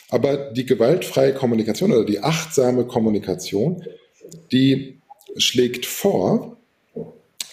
[0.07, 3.83] Aber die gewaltfreie Kommunikation oder die achtsame Kommunikation,
[4.53, 5.01] die
[5.35, 6.55] schlägt vor,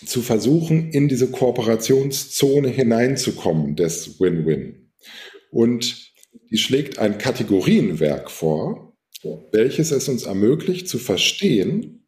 [0.05, 4.89] zu versuchen, in diese Kooperationszone hineinzukommen des Win-Win.
[5.51, 6.13] Und
[6.57, 8.95] die schlägt ein Kategorienwerk vor,
[9.53, 12.07] welches es uns ermöglicht zu verstehen,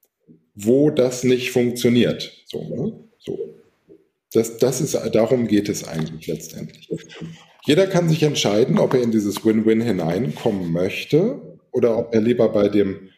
[0.54, 2.32] wo das nicht funktioniert.
[2.46, 2.98] So, ne?
[3.18, 3.38] so.
[4.32, 6.88] Das, das ist, darum geht es eigentlich letztendlich.
[7.66, 12.48] Jeder kann sich entscheiden, ob er in dieses Win-Win hineinkommen möchte oder ob er lieber
[12.48, 13.10] bei dem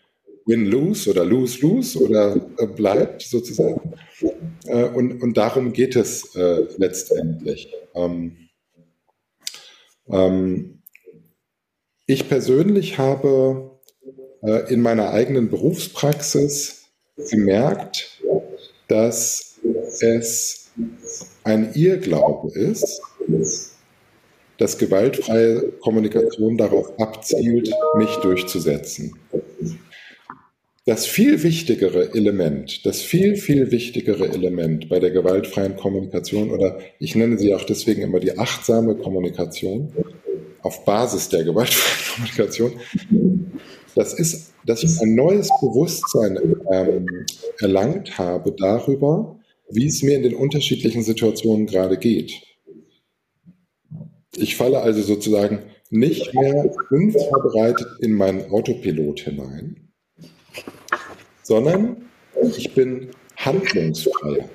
[0.47, 3.93] Win-Lose oder Lose-Lose oder äh, bleibt sozusagen.
[4.65, 7.73] Äh, und, und darum geht es äh, letztendlich.
[7.95, 8.49] Ähm,
[10.13, 10.80] Ähm,
[12.13, 13.71] ich persönlich habe
[14.43, 16.87] äh, in meiner eigenen Berufspraxis
[17.31, 18.21] gemerkt,
[18.89, 19.61] dass
[20.01, 20.71] es
[21.45, 23.01] ein Irrglaube ist,
[24.59, 29.15] dass gewaltfreie Kommunikation darauf abzielt, mich durchzusetzen.
[30.87, 37.15] Das viel wichtigere Element, das viel, viel wichtigere Element bei der gewaltfreien Kommunikation oder ich
[37.15, 39.93] nenne sie auch deswegen immer die achtsame Kommunikation
[40.63, 42.73] auf Basis der gewaltfreien Kommunikation,
[43.95, 46.39] das ist, dass ich ein neues Bewusstsein
[46.71, 47.27] ähm,
[47.61, 49.39] erlangt habe darüber,
[49.71, 52.33] wie es mir in den unterschiedlichen Situationen gerade geht.
[54.37, 59.89] Ich falle also sozusagen nicht mehr unvorbereitet in meinen Autopilot hinein,
[61.43, 61.97] sondern
[62.57, 64.49] ich bin handlungsfreier.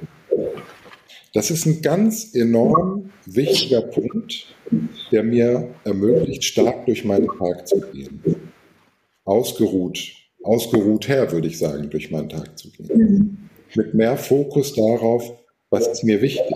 [1.36, 4.56] Das ist ein ganz enorm wichtiger Punkt,
[5.12, 8.24] der mir ermöglicht, stark durch meinen Tag zu gehen.
[9.26, 13.50] Ausgeruht, ausgeruht her, würde ich sagen, durch meinen Tag zu gehen.
[13.76, 15.34] Mit mehr Fokus darauf,
[15.70, 16.56] was ist mir wichtig?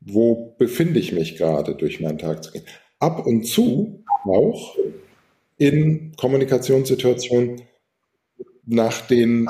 [0.00, 2.66] Wo befinde ich mich gerade durch meinen Tag zu gehen?
[3.00, 4.76] Ab und zu auch
[5.56, 7.62] in Kommunikationssituationen
[8.64, 9.48] nach den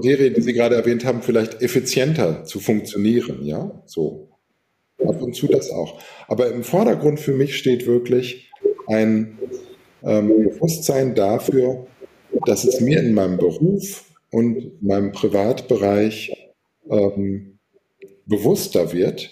[0.00, 4.28] Serien, die Sie gerade erwähnt haben, vielleicht effizienter zu funktionieren, ja, so.
[4.98, 6.00] Ab und zu das auch.
[6.28, 8.50] Aber im Vordergrund für mich steht wirklich
[8.86, 9.38] ein
[10.04, 11.86] ähm, Bewusstsein dafür,
[12.46, 16.32] dass es mir in meinem Beruf und meinem Privatbereich
[16.88, 17.58] ähm,
[18.26, 19.30] bewusster wird,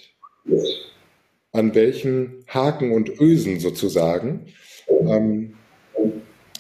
[1.53, 4.47] an welchen Haken und Ösen sozusagen
[4.89, 5.55] ähm,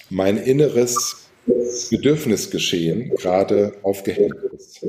[0.09, 1.30] mein Inneres
[1.91, 4.85] Bedürfnisgeschehen gerade aufgehängt ist.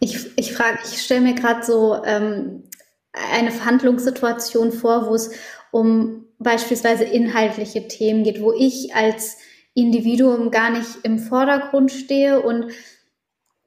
[0.00, 2.64] Ich, ich ich stelle mir gerade so ähm,
[3.12, 5.30] eine Verhandlungssituation vor, wo es
[5.70, 9.38] um beispielsweise inhaltliche Themen geht, wo ich als
[9.74, 12.72] Individuum gar nicht im Vordergrund stehe und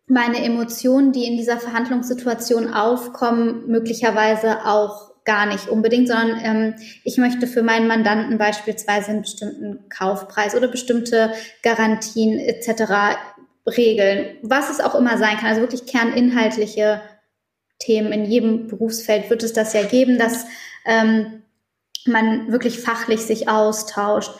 [0.07, 7.17] meine Emotionen, die in dieser Verhandlungssituation aufkommen, möglicherweise auch gar nicht unbedingt, sondern ähm, ich
[7.17, 13.15] möchte für meinen Mandanten beispielsweise einen bestimmten Kaufpreis oder bestimmte Garantien etc.
[13.67, 15.49] regeln, was es auch immer sein kann.
[15.49, 17.01] Also wirklich kerninhaltliche
[17.77, 20.47] Themen in jedem Berufsfeld wird es das ja geben, dass
[20.87, 21.43] ähm,
[22.07, 24.31] man wirklich fachlich sich austauscht.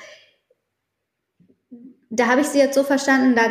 [2.09, 3.43] Da habe ich Sie jetzt so verstanden, da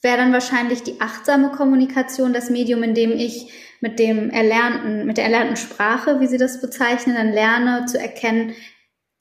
[0.00, 5.18] wäre dann wahrscheinlich die achtsame Kommunikation das Medium, in dem ich mit dem erlernten, mit
[5.18, 8.54] der erlernten Sprache, wie Sie das bezeichnen, dann lerne zu erkennen,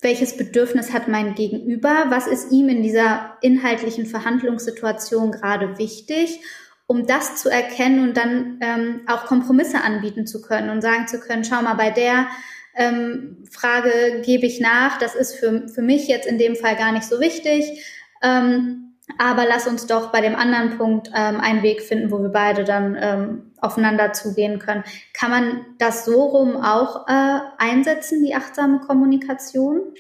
[0.02, 6.40] welches Bedürfnis hat mein Gegenüber, was ist ihm in dieser inhaltlichen Verhandlungssituation gerade wichtig,
[6.88, 11.20] um das zu erkennen und dann ähm, auch Kompromisse anbieten zu können und sagen zu
[11.20, 12.28] können, schau mal, bei der
[12.76, 16.92] ähm, Frage gebe ich nach, das ist für, für mich jetzt in dem Fall gar
[16.92, 17.84] nicht so wichtig.
[18.22, 22.30] Ähm, aber lass uns doch bei dem anderen Punkt ähm, einen Weg finden, wo wir
[22.30, 24.84] beide dann ähm, aufeinander zugehen können.
[25.14, 29.94] Kann man das so rum auch äh, einsetzen, die achtsame Kommunikation?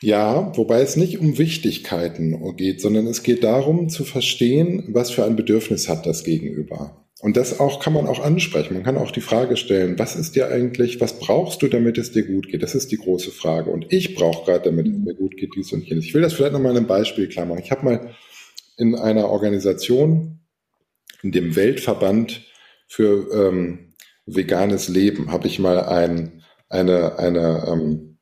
[0.00, 5.24] Ja, wobei es nicht um Wichtigkeiten geht, sondern es geht darum zu verstehen, was für
[5.24, 7.04] ein Bedürfnis hat das Gegenüber.
[7.20, 8.74] Und das auch kann man auch ansprechen.
[8.74, 12.12] Man kann auch die Frage stellen, was ist dir eigentlich, was brauchst du, damit es
[12.12, 12.62] dir gut geht?
[12.62, 13.70] Das ist die große Frage.
[13.70, 16.04] Und ich brauche gerade, damit es mir gut geht, dies und jenes.
[16.04, 17.62] Ich will das vielleicht nochmal in einem Beispiel klar machen.
[17.64, 18.14] Ich habe mal
[18.76, 20.40] in einer Organisation,
[21.22, 22.42] in dem Weltverband
[22.86, 23.94] für ähm,
[24.26, 28.18] veganes Leben, habe ich mal ein, eine, eine, ähm,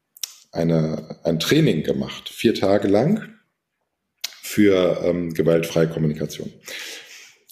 [0.51, 3.29] eine, ein Training gemacht, vier Tage lang
[4.23, 6.53] für ähm, gewaltfreie Kommunikation.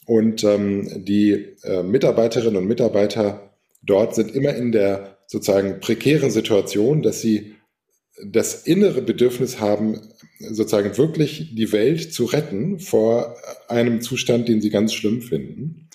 [0.06, 7.02] Und ähm, die äh, Mitarbeiterinnen und Mitarbeiter dort sind immer in der sozusagen prekären Situation,
[7.02, 7.54] dass sie
[8.24, 10.00] das innere Bedürfnis haben,
[10.40, 13.36] sozusagen wirklich die Welt zu retten vor
[13.68, 15.88] einem Zustand, den sie ganz schlimm finden.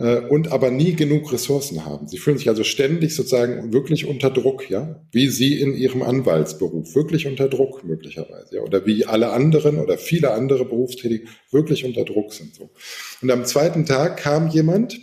[0.00, 2.08] Äh, und aber nie genug Ressourcen haben.
[2.08, 6.94] Sie fühlen sich also ständig sozusagen wirklich unter Druck, ja, wie Sie in Ihrem Anwaltsberuf,
[6.94, 12.06] wirklich unter Druck möglicherweise, ja, oder wie alle anderen oder viele andere Berufstätige wirklich unter
[12.06, 12.54] Druck sind.
[12.54, 12.70] So.
[13.20, 14.98] Und am zweiten Tag kam jemand,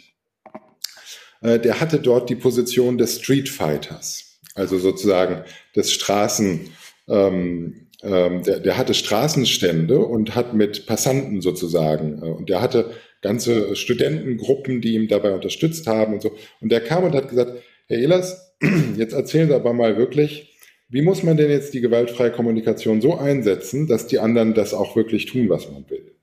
[1.42, 5.44] äh, der hatte dort die Position des Street Fighters, also sozusagen
[5.76, 6.72] des Straßen,
[7.08, 12.96] ähm, ähm, der, der hatte Straßenstände und hat mit Passanten sozusagen, äh, und der hatte
[13.28, 16.32] ganze Studentengruppen, die ihm dabei unterstützt haben und so.
[16.62, 18.56] Und der kam und hat gesagt, Herr Ehlers,
[18.96, 20.58] jetzt erzählen Sie aber mal wirklich,
[20.88, 24.96] wie muss man denn jetzt die gewaltfreie Kommunikation so einsetzen, dass die anderen das auch
[24.96, 26.16] wirklich tun, was man will?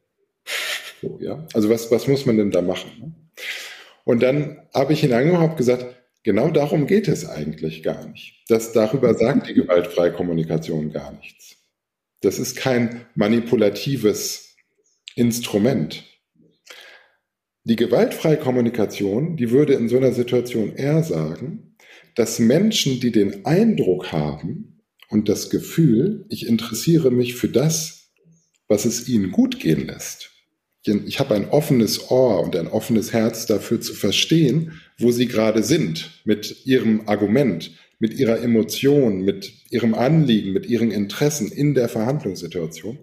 [1.02, 1.46] So, ja.
[1.52, 2.90] Also was, was muss man denn da machen?
[2.98, 3.12] Ne?
[4.05, 5.84] Und dann habe ich ihn angehauen und gesagt,
[6.22, 8.42] genau darum geht es eigentlich gar nicht.
[8.48, 11.57] Das darüber sagt die gewaltfreie Kommunikation gar nichts.
[12.22, 14.57] Das ist kein manipulatives
[15.14, 16.05] Instrument.
[17.66, 21.76] Die gewaltfreie Kommunikation, die würde in so einer Situation eher sagen,
[22.14, 28.10] dass Menschen, die den Eindruck haben und das Gefühl, ich interessiere mich für das,
[28.68, 30.30] was es ihnen gut gehen lässt.
[30.84, 35.62] Ich habe ein offenes Ohr und ein offenes Herz dafür zu verstehen, wo sie gerade
[35.62, 41.88] sind mit ihrem Argument, mit ihrer Emotion, mit ihrem Anliegen, mit ihren Interessen in der
[41.88, 42.98] Verhandlungssituation,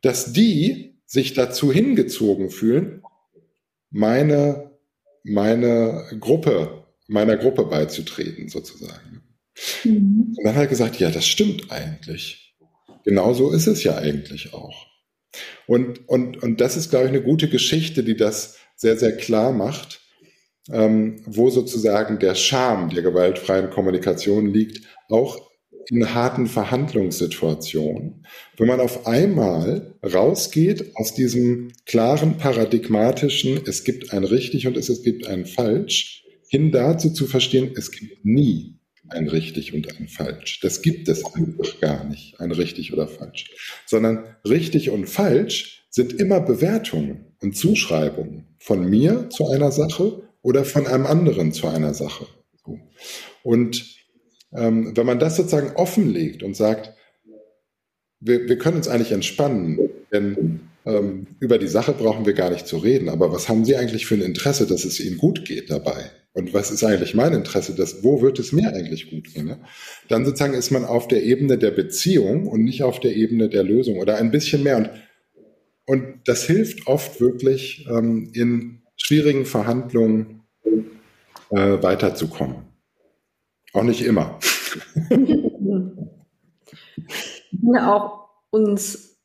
[0.00, 3.02] dass die sich dazu hingezogen fühlen,
[3.94, 4.72] meine,
[5.22, 9.22] meine Gruppe, meiner Gruppe beizutreten, sozusagen.
[9.84, 10.34] Mhm.
[10.36, 12.56] Und dann hat er gesagt, ja, das stimmt eigentlich.
[13.04, 14.86] Genauso ist es ja eigentlich auch.
[15.66, 19.52] Und, und, und das ist, glaube ich, eine gute Geschichte, die das sehr, sehr klar
[19.52, 20.00] macht,
[20.70, 25.50] ähm, wo sozusagen der Charme der gewaltfreien Kommunikation liegt, auch
[25.90, 28.24] in harten Verhandlungssituationen,
[28.56, 35.02] wenn man auf einmal rausgeht aus diesem klaren paradigmatischen, es gibt ein richtig und es,
[35.02, 38.78] gibt ein falsch, hin dazu zu verstehen, es gibt nie
[39.08, 40.60] ein richtig und ein falsch.
[40.60, 43.50] Das gibt es einfach gar nicht, ein richtig oder falsch,
[43.86, 50.64] sondern richtig und falsch sind immer Bewertungen und Zuschreibungen von mir zu einer Sache oder
[50.64, 52.26] von einem anderen zu einer Sache.
[53.42, 53.93] Und
[54.54, 56.92] ähm, wenn man das sozusagen offenlegt und sagt,
[58.20, 59.78] wir, wir können uns eigentlich entspannen,
[60.12, 63.76] denn ähm, über die Sache brauchen wir gar nicht zu reden, aber was haben Sie
[63.76, 66.10] eigentlich für ein Interesse, dass es Ihnen gut geht dabei?
[66.32, 67.74] Und was ist eigentlich mein Interesse?
[67.74, 69.46] Dass, wo wird es mir eigentlich gut gehen?
[69.46, 69.60] Ne?
[70.08, 73.62] Dann sozusagen ist man auf der Ebene der Beziehung und nicht auf der Ebene der
[73.62, 74.78] Lösung oder ein bisschen mehr.
[74.78, 74.90] Und,
[75.86, 80.42] und das hilft oft wirklich ähm, in schwierigen Verhandlungen
[81.50, 82.73] äh, weiterzukommen.
[83.74, 84.38] Auch nicht immer.
[87.88, 89.18] auch uns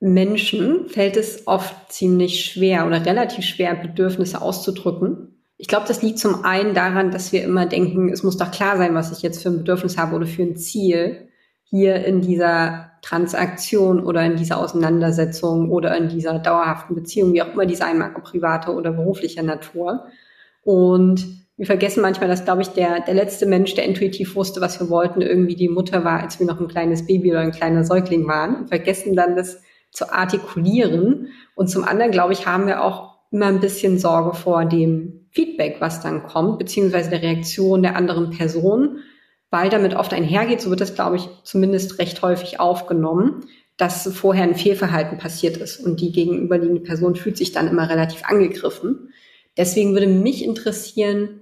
[0.00, 5.44] Menschen fällt es oft ziemlich schwer oder relativ schwer, Bedürfnisse auszudrücken.
[5.58, 8.78] Ich glaube, das liegt zum einen daran, dass wir immer denken, es muss doch klar
[8.78, 11.28] sein, was ich jetzt für ein Bedürfnis habe oder für ein Ziel
[11.64, 17.52] hier in dieser Transaktion oder in dieser Auseinandersetzung oder in dieser dauerhaften Beziehung, wie auch
[17.52, 20.06] immer die sein mag, privater oder beruflicher Natur.
[20.62, 24.80] Und wir vergessen manchmal, dass, glaube ich, der, der letzte Mensch, der intuitiv wusste, was
[24.80, 27.84] wir wollten, irgendwie die Mutter war, als wir noch ein kleines Baby oder ein kleiner
[27.84, 31.26] Säugling waren und vergessen dann das zu artikulieren.
[31.54, 35.76] Und zum anderen, glaube ich, haben wir auch immer ein bisschen Sorge vor dem Feedback,
[35.80, 39.00] was dann kommt, beziehungsweise der Reaktion der anderen Person,
[39.50, 43.44] weil damit oft einhergeht, so wird das, glaube ich, zumindest recht häufig aufgenommen,
[43.76, 48.24] dass vorher ein Fehlverhalten passiert ist und die gegenüberliegende Person fühlt sich dann immer relativ
[48.24, 49.12] angegriffen.
[49.58, 51.39] Deswegen würde mich interessieren,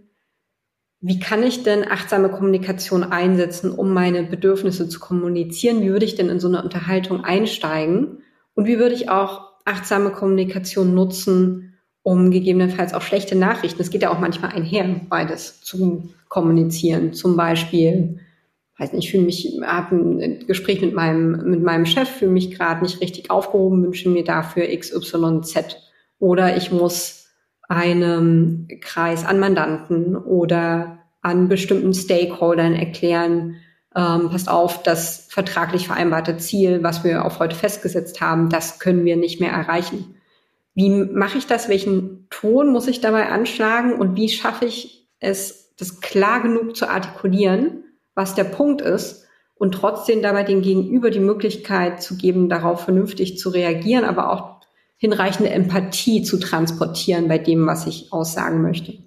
[1.00, 5.80] wie kann ich denn achtsame Kommunikation einsetzen, um meine Bedürfnisse zu kommunizieren?
[5.80, 8.22] Wie würde ich denn in so eine Unterhaltung einsteigen?
[8.54, 14.02] Und wie würde ich auch achtsame Kommunikation nutzen, um gegebenenfalls auch schlechte Nachrichten, es geht
[14.02, 17.12] ja auch manchmal einher, beides zu kommunizieren.
[17.12, 18.18] Zum Beispiel,
[18.78, 22.50] weiß nicht, ich fühle mich, habe ein Gespräch mit meinem, mit meinem Chef, fühle mich
[22.50, 25.76] gerade nicht richtig aufgehoben, wünsche mir dafür XYZ.
[26.18, 27.17] Oder ich muss
[27.68, 33.56] einem Kreis an Mandanten oder an bestimmten Stakeholdern erklären,
[33.94, 39.04] ähm, passt auf, das vertraglich vereinbarte Ziel, was wir auf heute festgesetzt haben, das können
[39.04, 40.16] wir nicht mehr erreichen.
[40.74, 41.68] Wie mache ich das?
[41.68, 43.94] Welchen Ton muss ich dabei anschlagen?
[43.94, 49.72] Und wie schaffe ich es, das klar genug zu artikulieren, was der Punkt ist und
[49.72, 54.57] trotzdem dabei den Gegenüber die Möglichkeit zu geben, darauf vernünftig zu reagieren, aber auch
[54.98, 58.98] hinreichende Empathie zu transportieren bei dem, was ich aussagen möchte?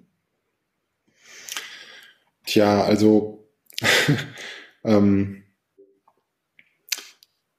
[2.45, 3.47] Tja, also
[4.83, 5.43] ähm,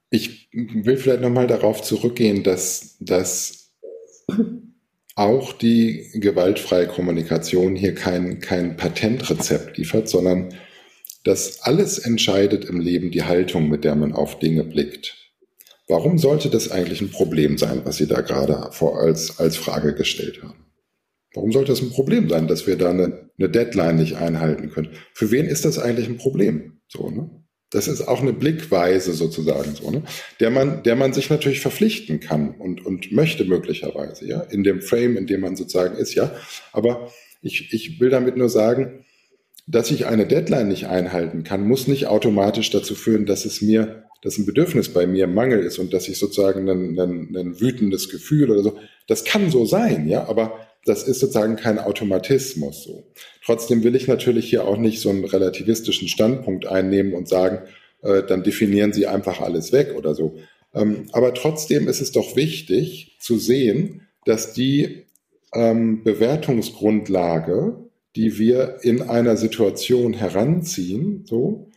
[0.09, 3.73] ich will vielleicht nochmal darauf zurückgehen, dass, dass
[5.15, 10.53] auch die gewaltfreie Kommunikation hier kein, kein Patentrezept liefert, sondern
[11.23, 15.22] dass alles entscheidet im Leben die Haltung, mit der man auf Dinge blickt.
[15.87, 19.93] Warum sollte das eigentlich ein Problem sein, was Sie da gerade vor als, als Frage
[19.93, 20.65] gestellt haben?
[21.33, 24.91] Warum sollte das ein Problem sein, dass wir da eine, eine Deadline nicht einhalten können?
[25.13, 26.79] Für wen ist das eigentlich ein Problem?
[26.87, 27.29] So, ne?
[27.71, 30.03] Das ist auch eine Blickweise sozusagen so, ne?
[30.39, 34.83] der man, der man sich natürlich verpflichten kann und, und möchte möglicherweise, ja, in dem
[34.83, 36.35] Frame, in dem man sozusagen ist, ja.
[36.71, 37.11] Aber
[37.41, 39.05] ich, ich will damit nur sagen,
[39.65, 44.03] dass ich eine Deadline nicht einhalten kann, muss nicht automatisch dazu führen, dass es mir
[44.23, 48.09] dass ein Bedürfnis bei mir Mangel ist und dass ich sozusagen ein, ein, ein wütendes
[48.09, 53.03] Gefühl oder so, das kann so sein, ja, aber das ist sozusagen kein Automatismus so.
[53.45, 57.59] Trotzdem will ich natürlich hier auch nicht so einen relativistischen Standpunkt einnehmen und sagen,
[58.01, 60.37] äh, dann definieren Sie einfach alles weg oder so.
[60.73, 65.05] Ähm, aber trotzdem ist es doch wichtig zu sehen, dass die
[65.53, 67.75] ähm, Bewertungsgrundlage,
[68.15, 71.69] die wir in einer Situation heranziehen, so,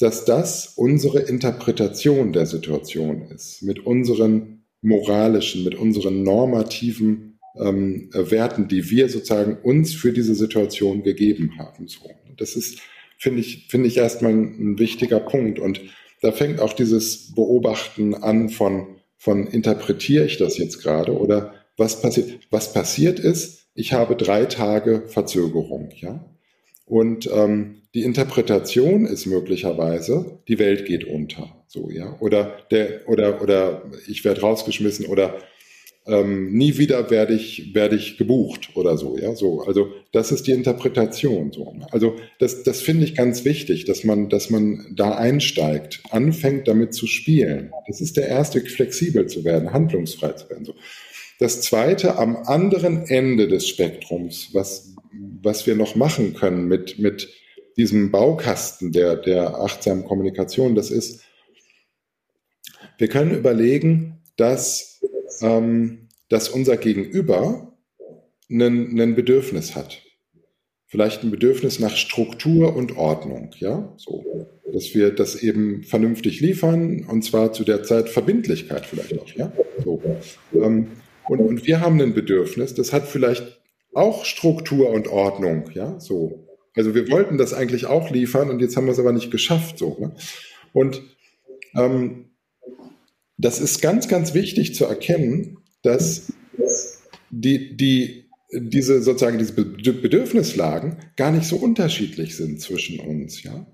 [0.00, 8.66] dass das unsere Interpretation der Situation ist, mit unseren moralischen, mit unseren normativen ähm, Werten,
[8.66, 11.86] die wir sozusagen uns für diese Situation gegeben haben.
[11.86, 12.10] So.
[12.38, 12.80] Das ist,
[13.18, 15.58] finde ich, finde ich erstmal ein, wichtiger Punkt.
[15.58, 15.82] Und
[16.22, 22.00] da fängt auch dieses Beobachten an von, von interpretiere ich das jetzt gerade oder was
[22.00, 22.40] passiert?
[22.50, 26.24] Was passiert ist, ich habe drei Tage Verzögerung, ja.
[26.90, 33.40] Und ähm, die Interpretation ist möglicherweise, die Welt geht unter, so ja, oder der oder
[33.40, 35.38] oder ich werde rausgeschmissen oder
[36.08, 39.60] ähm, nie wieder werde ich, werde ich gebucht oder so, ja, so.
[39.60, 41.72] Also das ist die Interpretation, so.
[41.74, 41.86] Ne?
[41.92, 46.92] Also das, das finde ich ganz wichtig, dass man, dass man da einsteigt, anfängt damit
[46.92, 47.70] zu spielen.
[47.86, 50.74] Das ist der erste flexibel zu werden, handlungsfrei zu werden, so.
[51.38, 54.94] Das zweite, am anderen Ende des Spektrums, was,
[55.42, 57.28] was wir noch machen können mit, mit
[57.76, 61.22] diesem Baukasten der, der achtsamen Kommunikation, das ist,
[62.98, 65.00] wir können überlegen, dass
[65.40, 67.76] ähm, dass unser Gegenüber
[68.48, 70.02] ein Bedürfnis hat.
[70.86, 77.04] Vielleicht ein Bedürfnis nach Struktur und Ordnung, ja, so, dass wir das eben vernünftig liefern
[77.04, 79.52] und zwar zu der Zeit Verbindlichkeit vielleicht auch, ja,
[79.84, 80.02] so.
[80.54, 80.88] Ähm,
[81.28, 83.59] und, und wir haben ein Bedürfnis, das hat vielleicht
[83.92, 86.46] auch Struktur und Ordnung, ja, so.
[86.76, 89.78] Also wir wollten das eigentlich auch liefern und jetzt haben wir es aber nicht geschafft,
[89.78, 89.96] so.
[89.98, 90.14] Ne?
[90.72, 91.02] Und
[91.74, 92.30] ähm,
[93.36, 96.32] das ist ganz, ganz wichtig zu erkennen, dass
[97.30, 103.66] die, die, diese sozusagen diese Bedürfnislagen gar nicht so unterschiedlich sind zwischen uns, ja.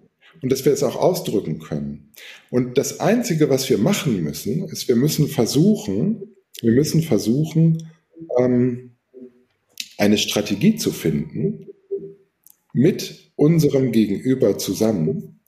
[0.43, 2.13] Und dass wir es auch ausdrücken können.
[2.51, 7.91] Und das Einzige, was wir machen müssen, ist, wir müssen versuchen, wir müssen versuchen,
[8.39, 8.96] ähm,
[9.99, 11.67] eine Strategie zu finden,
[12.73, 15.41] mit unserem Gegenüber zusammen,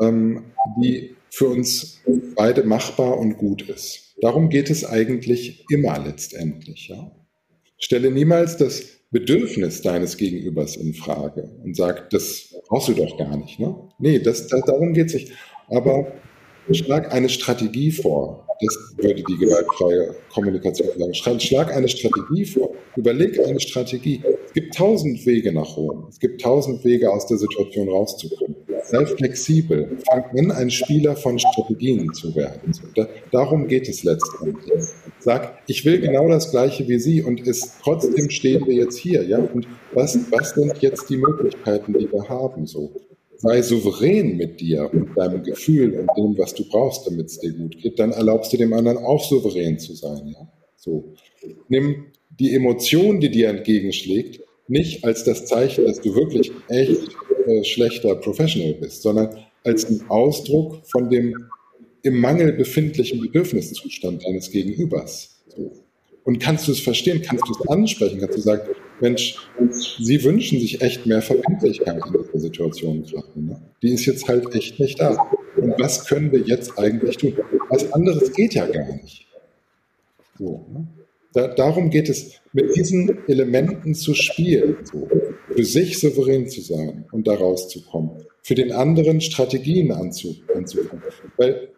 [0.00, 2.00] ähm, die für uns
[2.36, 4.14] beide machbar und gut ist.
[4.20, 6.88] Darum geht es eigentlich immer letztendlich.
[6.88, 7.10] Ja?
[7.78, 13.36] Stelle niemals das Bedürfnis deines Gegenübers in Frage und sag, das brauchst du doch gar
[13.36, 13.58] nicht.
[13.58, 13.74] Ne?
[13.98, 15.32] Nee, das, das, darum geht es nicht.
[15.68, 16.12] Aber
[16.72, 18.46] schlag eine Strategie vor.
[18.60, 21.40] Das würde die gewaltfreie Kommunikation sagen.
[21.40, 22.70] Schlag eine Strategie vor.
[22.96, 24.22] Überleg eine Strategie.
[24.46, 26.06] Es gibt tausend Wege nach Rom.
[26.08, 28.54] Es gibt tausend Wege, aus der Situation rauszukommen
[28.86, 29.98] sei flexibel.
[30.06, 32.72] Fang an, ein Spieler von Strategien zu werden.
[32.94, 34.82] Da, darum geht es letztendlich.
[35.18, 39.24] Sag, ich will genau das Gleiche wie Sie und es, trotzdem stehen wir jetzt hier,
[39.24, 39.38] ja?
[39.38, 42.92] Und was, was sind jetzt die Möglichkeiten, die wir haben, so?
[43.44, 47.52] Sei souverän mit dir und deinem Gefühl und dem, was du brauchst, damit es dir
[47.52, 47.98] gut geht.
[47.98, 50.48] Dann erlaubst du dem anderen auch souverän zu sein, ja?
[50.76, 51.12] So.
[51.68, 57.02] Nimm die Emotion, die dir entgegenschlägt, nicht als das Zeichen, dass du wirklich echt
[57.46, 59.28] äh, schlechter Professional bist, sondern
[59.62, 61.34] als ein Ausdruck von dem
[62.02, 65.42] im Mangel befindlichen Bedürfniszustand deines Gegenübers.
[65.54, 65.83] So.
[66.24, 68.62] Und kannst du es verstehen, kannst du es ansprechen, kannst du sagen,
[69.00, 69.36] Mensch,
[69.98, 73.28] Sie wünschen sich echt mehr Verbindlichkeit in dieser Situation gerade.
[73.34, 73.60] Ne?
[73.82, 75.30] Die ist jetzt halt echt nicht da.
[75.56, 77.36] Und was können wir jetzt eigentlich tun?
[77.68, 79.26] Was anderes geht ja gar nicht.
[80.38, 80.86] So, ne?
[81.34, 84.78] da, darum geht es, mit diesen Elementen zu spielen.
[84.84, 85.08] So
[85.54, 88.10] für sich souverän zu sein und da rauszukommen,
[88.42, 91.02] für den anderen Strategien anzu, anzufangen.
[91.36, 91.68] Weil,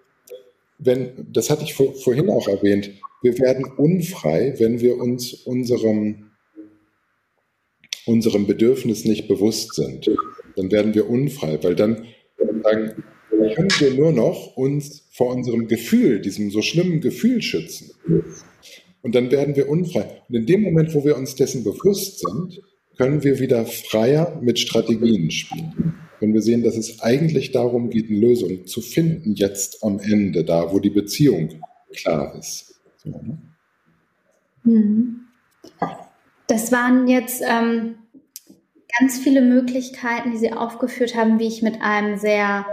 [0.79, 2.91] wenn, das hatte ich vor, vorhin auch erwähnt,
[3.23, 6.31] wir werden unfrei, wenn wir uns unserem,
[8.07, 10.11] unserem Bedürfnis nicht bewusst sind.
[10.57, 12.07] Dann werden wir unfrei, weil dann
[12.63, 13.05] sagen,
[13.55, 17.91] können wir nur noch uns vor unserem Gefühl, diesem so schlimmen Gefühl schützen.
[19.03, 20.23] Und dann werden wir unfrei.
[20.29, 22.61] Und in dem Moment, wo wir uns dessen bewusst sind,
[22.97, 25.95] können wir wieder freier mit Strategien spielen.
[26.19, 30.45] Können wir sehen, dass es eigentlich darum geht, eine Lösung zu finden, jetzt am Ende,
[30.45, 31.61] da wo die Beziehung
[31.95, 32.66] klar ist.
[33.07, 33.39] So, ne?
[34.65, 35.29] Mhm.
[36.49, 37.97] Das waren jetzt ähm,
[38.99, 42.67] ganz viele Möglichkeiten, die Sie aufgeführt haben, wie ich mit einem sehr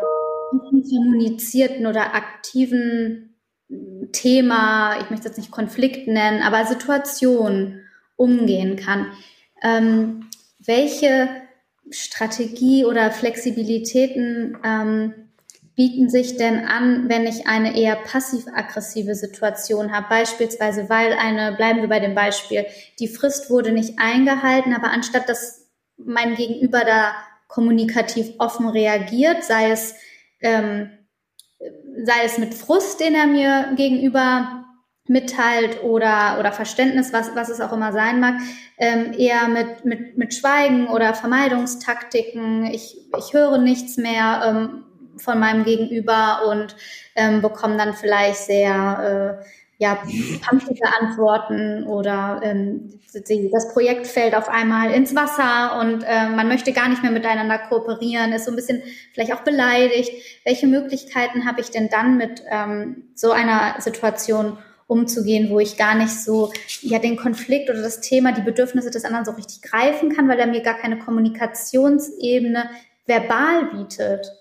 [0.52, 3.36] kommunizierten oder aktiven
[4.12, 7.82] Thema, ich möchte jetzt nicht Konflikt nennen, aber Situation
[8.16, 9.08] umgehen kann.
[9.64, 10.30] Ähm,
[10.60, 11.30] welche
[11.90, 15.14] Strategie oder Flexibilitäten ähm,
[15.76, 20.08] bieten sich denn an, wenn ich eine eher passiv-aggressive Situation habe?
[20.10, 22.66] Beispielsweise, weil eine, bleiben wir bei dem Beispiel,
[23.00, 25.68] die Frist wurde nicht eingehalten, aber anstatt dass
[25.98, 27.14] mein Gegenüber da
[27.48, 29.96] kommunikativ offen reagiert, sei es,
[30.42, 30.90] ähm,
[32.04, 34.66] sei es mit Frust, den er mir gegenüber
[35.08, 38.36] mitteilt oder, oder Verständnis, was, was es auch immer sein mag,
[38.78, 42.66] ähm, eher mit, mit, mit Schweigen oder Vermeidungstaktiken.
[42.66, 44.86] Ich, ich höre nichts mehr ähm,
[45.18, 46.76] von meinem Gegenüber und
[47.16, 49.46] ähm, bekomme dann vielleicht sehr äh,
[49.78, 49.98] ja,
[50.42, 53.00] pampige Antworten oder ähm,
[53.52, 57.60] das Projekt fällt auf einmal ins Wasser und äh, man möchte gar nicht mehr miteinander
[57.60, 58.82] kooperieren, ist so ein bisschen
[59.14, 60.12] vielleicht auch beleidigt.
[60.46, 64.58] Welche Möglichkeiten habe ich denn dann mit ähm, so einer Situation
[64.88, 66.52] umzugehen, wo ich gar nicht so
[66.82, 70.40] ja den Konflikt oder das Thema, die Bedürfnisse des anderen so richtig greifen kann, weil
[70.40, 72.70] er mir gar keine Kommunikationsebene
[73.06, 74.32] verbal bietet.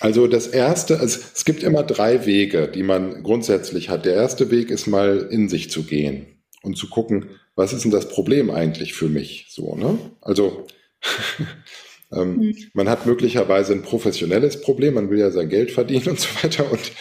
[0.00, 4.06] Also das erste, also es gibt immer drei Wege, die man grundsätzlich hat.
[4.06, 6.26] Der erste Weg ist mal in sich zu gehen
[6.62, 9.48] und zu gucken, was ist denn das Problem eigentlich für mich?
[9.50, 9.98] So, ne?
[10.22, 10.66] Also
[12.12, 12.56] ähm, mhm.
[12.72, 16.70] man hat möglicherweise ein professionelles Problem, man will ja sein Geld verdienen und so weiter
[16.70, 16.92] und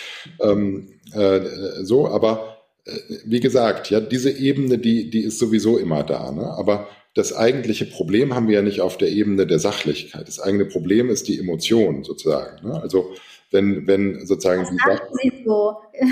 [0.42, 1.40] ähm, äh,
[1.84, 2.92] so, aber äh,
[3.26, 6.50] wie gesagt, ja, diese Ebene, die, die ist sowieso immer da, ne?
[6.58, 6.90] Aber
[7.20, 10.28] das eigentliche Problem haben wir ja nicht auf der Ebene der Sachlichkeit.
[10.28, 12.66] Das eigene Problem ist die Emotion sozusagen.
[12.66, 12.82] Ne?
[12.82, 13.14] Also
[13.52, 15.08] wenn, wenn sozusagen Was die Sache.
[15.22, 15.82] Sie so.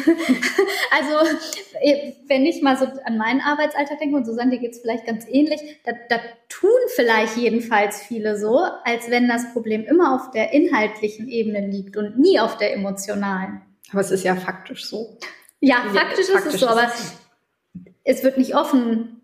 [0.91, 1.35] also
[2.27, 5.25] wenn ich mal so an meinen Arbeitsalltag denke und Susanne, dir geht es vielleicht ganz
[5.29, 10.51] ähnlich, da, da tun vielleicht jedenfalls viele so, als wenn das Problem immer auf der
[10.51, 13.61] inhaltlichen Ebene liegt und nie auf der emotionalen.
[13.91, 15.17] Aber es ist ja faktisch so.
[15.61, 16.91] Ja, faktisch, ja, faktisch ist es so, aber
[18.03, 19.16] es wird nicht offen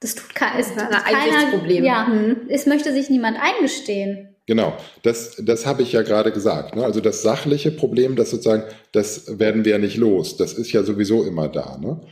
[0.00, 1.50] das tut, kein, es tut keiner.
[1.50, 1.84] Problem.
[1.84, 2.48] Ja, mhm.
[2.48, 4.34] es möchte sich niemand eingestehen.
[4.46, 6.76] Genau, das, das habe ich ja gerade gesagt.
[6.76, 6.84] Ne?
[6.84, 10.36] Also das sachliche Problem, das sozusagen, das werden wir ja nicht los.
[10.36, 11.78] Das ist ja sowieso immer da.
[11.78, 12.02] Ne?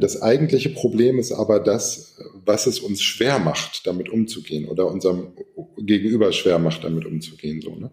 [0.00, 5.34] Das eigentliche Problem ist aber das, was es uns schwer macht, damit umzugehen oder unserem
[5.78, 7.60] Gegenüber schwer macht, damit umzugehen.
[7.60, 7.92] So, ne?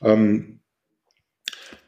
[0.00, 0.60] ähm,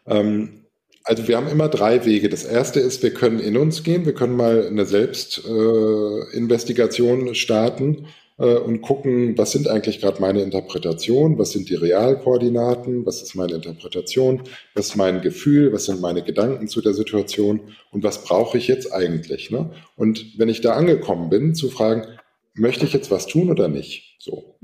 [0.06, 0.59] ähm,
[1.05, 2.28] also wir haben immer drei Wege.
[2.28, 8.07] Das erste ist, wir können in uns gehen, wir können mal eine Selbstinvestigation äh, starten
[8.38, 13.34] äh, und gucken, was sind eigentlich gerade meine Interpretationen, was sind die Realkoordinaten, was ist
[13.34, 14.42] meine Interpretation,
[14.74, 17.61] was ist mein Gefühl, was sind meine Gedanken zu der Situation
[17.92, 19.51] und was brauche ich jetzt eigentlich.
[19.51, 19.70] Ne?
[19.96, 22.07] Und wenn ich da angekommen bin, zu fragen,
[22.55, 24.16] möchte ich jetzt was tun oder nicht?
[24.18, 24.57] So.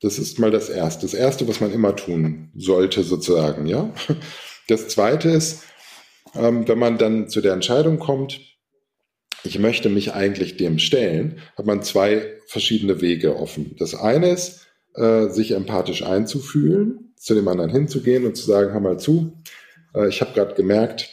[0.00, 1.06] Das ist mal das Erste.
[1.06, 3.92] Das Erste, was man immer tun sollte, sozusagen, ja.
[4.68, 5.62] Das zweite ist,
[6.34, 8.40] ähm, wenn man dann zu der Entscheidung kommt,
[9.44, 13.76] ich möchte mich eigentlich dem stellen, hat man zwei verschiedene Wege offen.
[13.78, 18.80] Das eine ist, äh, sich empathisch einzufühlen, zu dem anderen hinzugehen und zu sagen, hör
[18.80, 19.40] mal zu,
[19.94, 21.10] äh, ich habe gerade gemerkt,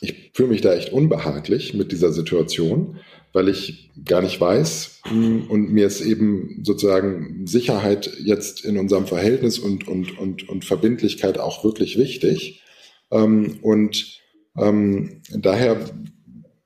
[0.00, 3.00] ich fühle mich da echt unbehaglich mit dieser Situation,
[3.32, 9.06] weil ich gar nicht weiß hm, und mir ist eben sozusagen Sicherheit jetzt in unserem
[9.06, 12.62] Verhältnis und, und, und, und Verbindlichkeit auch wirklich wichtig.
[13.10, 14.20] Ähm, und
[14.56, 15.78] ähm, daher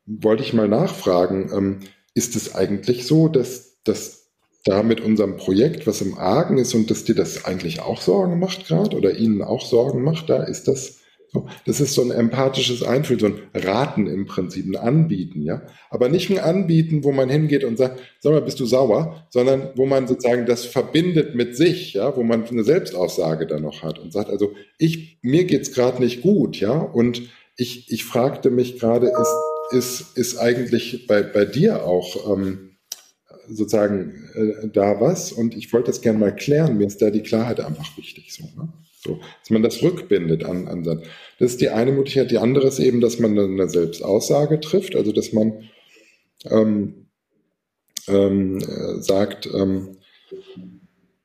[0.07, 1.81] wollte ich mal nachfragen, ähm,
[2.15, 4.31] ist es eigentlich so, dass, dass
[4.65, 8.39] da mit unserem Projekt was im Argen ist und dass dir das eigentlich auch Sorgen
[8.39, 10.31] macht gerade oder Ihnen auch Sorgen macht?
[10.31, 11.02] Da ist das
[11.65, 15.63] das ist so ein empathisches Einfühlen, so ein Raten im Prinzip, ein Anbieten, ja.
[15.91, 19.71] Aber nicht ein Anbieten, wo man hingeht und sagt, sag mal, bist du sauer, sondern
[19.75, 23.99] wo man sozusagen das verbindet mit sich, ja, wo man eine Selbstaussage dann noch hat
[23.99, 27.23] und sagt, also ich, mir geht's gerade nicht gut, ja, und
[27.57, 29.37] ich, ich fragte mich gerade, ist,
[29.71, 32.77] ist, ist eigentlich bei, bei dir auch ähm,
[33.49, 35.33] sozusagen äh, da was?
[35.33, 36.79] Und ich wollte das gerne mal klären.
[36.79, 38.73] Mir ist da die Klarheit einfach wichtig, so, ne?
[39.05, 41.03] So, dass man das rückbindet an, an Das
[41.39, 42.31] ist die eine Möglichkeit.
[42.31, 45.71] Die andere ist eben, dass man eine Selbstaussage trifft, also dass man
[46.45, 47.09] ähm,
[48.07, 49.97] ähm, äh, sagt, ähm,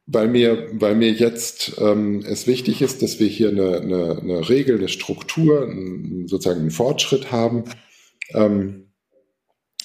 [0.08, 4.50] weil mir, weil mir jetzt ähm, es wichtig ist, dass wir hier eine, eine, eine
[4.50, 7.66] Regel, eine Struktur, ein, sozusagen einen Fortschritt haben
[8.34, 8.92] ähm,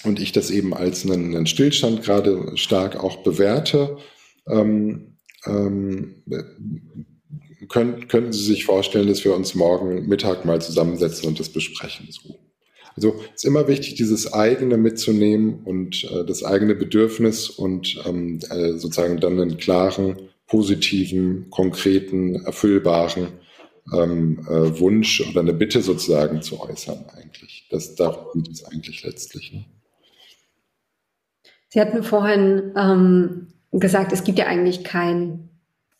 [0.04, 3.98] und ich das eben als einen, einen Stillstand gerade stark auch bewerte.
[4.46, 6.22] Ähm, ähm,
[7.72, 12.06] können, könnten Sie sich vorstellen, dass wir uns morgen Mittag mal zusammensetzen und das besprechen?
[12.10, 12.38] So.
[12.94, 18.38] Also es ist immer wichtig, dieses eigene mitzunehmen und äh, das eigene Bedürfnis und ähm,
[18.50, 23.28] äh, sozusagen dann einen klaren, positiven, konkreten, erfüllbaren
[23.94, 27.66] ähm, äh, Wunsch oder eine Bitte sozusagen zu äußern eigentlich.
[27.70, 29.52] Das darum geht es eigentlich letztlich.
[29.52, 29.64] Ne?
[31.68, 35.48] Sie hatten vorhin ähm, gesagt, es gibt ja eigentlich kein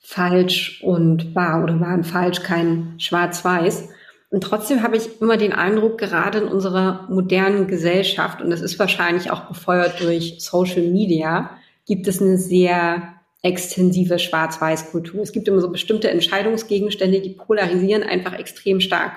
[0.03, 3.89] falsch und wahr oder wahr und falsch, kein Schwarz-Weiß.
[4.31, 8.79] Und trotzdem habe ich immer den Eindruck, gerade in unserer modernen Gesellschaft, und das ist
[8.79, 11.51] wahrscheinlich auch befeuert durch Social Media,
[11.87, 15.23] gibt es eine sehr extensive Schwarz-Weiß-Kultur.
[15.23, 19.13] Es gibt immer so bestimmte Entscheidungsgegenstände, die polarisieren einfach extrem stark.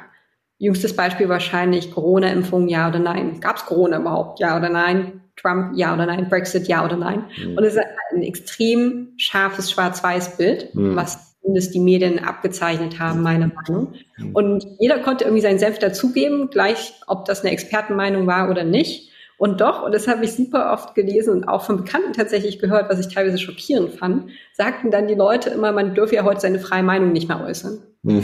[0.58, 3.40] Jüngstes Beispiel wahrscheinlich Corona-Impfung, ja oder nein.
[3.40, 5.22] Gab es Corona überhaupt, ja oder nein?
[5.38, 6.30] Trump, ja oder nein?
[6.30, 7.26] Brexit, ja oder nein?
[7.38, 7.58] Mhm.
[7.58, 7.84] Und es ist
[8.14, 10.96] ein extrem scharfes Schwarz-Weiß-Bild, mhm.
[10.96, 13.94] was zumindest die Medien abgezeichnet haben, meine Meinung.
[14.18, 14.36] Mhm.
[14.36, 19.12] Und jeder konnte irgendwie seinen Senf dazugeben, gleich ob das eine Expertenmeinung war oder nicht.
[19.38, 22.90] Und doch, und das habe ich super oft gelesen und auch von Bekannten tatsächlich gehört,
[22.90, 26.60] was ich teilweise schockierend fand, sagten dann die Leute immer, man dürfe ja heute seine
[26.60, 27.80] freie Meinung nicht mehr äußern.
[28.04, 28.24] Mhm.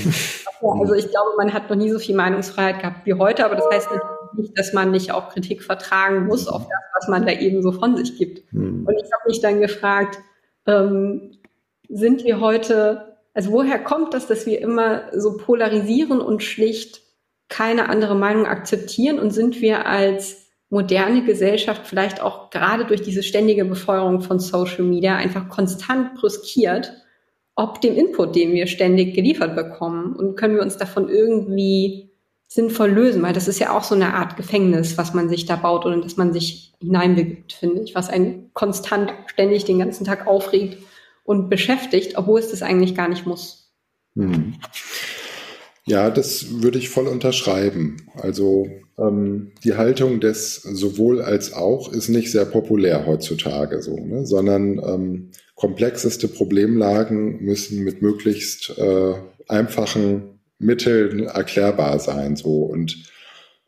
[0.61, 3.65] Also ich glaube, man hat noch nie so viel Meinungsfreiheit gehabt wie heute, aber das
[3.71, 4.03] heißt nicht,
[4.55, 7.95] dass man nicht auch Kritik vertragen muss auf das, was man da eben so von
[7.97, 8.51] sich gibt.
[8.53, 8.85] Mhm.
[8.85, 10.19] Und ich habe mich dann gefragt,
[10.65, 11.37] ähm,
[11.89, 17.01] sind wir heute, also woher kommt das, dass wir immer so polarisieren und schlicht
[17.49, 23.23] keine andere Meinung akzeptieren und sind wir als moderne Gesellschaft vielleicht auch gerade durch diese
[23.23, 26.93] ständige Befeuerung von Social Media einfach konstant brüskiert,
[27.55, 32.10] ob dem Input, den wir ständig geliefert bekommen und können wir uns davon irgendwie
[32.53, 35.55] sinnvoll lösen, weil das ist ja auch so eine Art Gefängnis, was man sich da
[35.55, 40.27] baut oder dass man sich hineinbegibt, finde ich, was einen konstant ständig den ganzen Tag
[40.27, 40.77] aufregt
[41.23, 43.71] und beschäftigt, obwohl es das eigentlich gar nicht muss.
[44.17, 44.55] Hm.
[45.85, 48.05] Ja, das würde ich voll unterschreiben.
[48.15, 48.67] Also
[48.99, 54.25] ähm, die Haltung des sowohl als auch ist nicht sehr populär heutzutage so, ne?
[54.25, 59.13] sondern ähm, komplexeste Problemlagen müssen mit möglichst äh,
[59.47, 60.30] einfachen
[60.63, 62.35] Mitteln erklärbar sein.
[62.35, 63.03] So und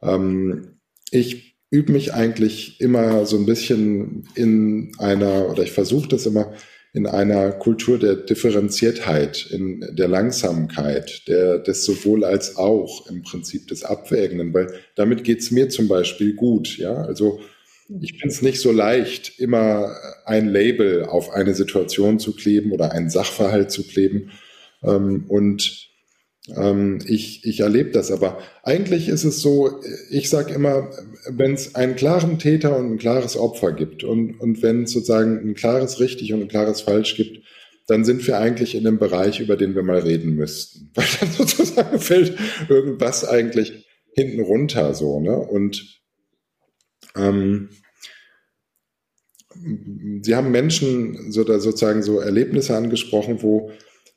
[0.02, 0.80] ähm,
[1.12, 6.54] ich übe mich eigentlich immer so ein bisschen in einer oder ich versuche das immer
[6.94, 13.68] in einer Kultur der Differenziertheit, in der Langsamkeit, der, des sowohl als auch im Prinzip
[13.68, 16.78] des Abwägenden, weil damit geht's mir zum Beispiel gut.
[16.78, 17.40] Ja, also
[18.00, 22.92] ich finde es nicht so leicht, immer ein Label auf eine Situation zu kleben oder
[22.92, 24.30] einen Sachverhalt zu kleben.
[24.84, 25.90] Ähm, und
[26.48, 28.40] ich, ich erlebe das aber.
[28.64, 29.80] Eigentlich ist es so,
[30.10, 30.92] ich sage immer,
[31.30, 35.38] wenn es einen klaren Täter und ein klares Opfer gibt und, und wenn es sozusagen
[35.38, 37.46] ein klares richtig und ein klares falsch gibt,
[37.88, 40.90] dann sind wir eigentlich in einem Bereich, über den wir mal reden müssten.
[40.96, 42.38] Weil dann sozusagen fällt
[42.70, 45.38] irgendwas eigentlich hinten runter so, ne?
[45.38, 46.02] Und
[47.16, 47.70] ähm,
[50.22, 53.72] Sie haben Menschen so, sozusagen so Erlebnisse angesprochen, wo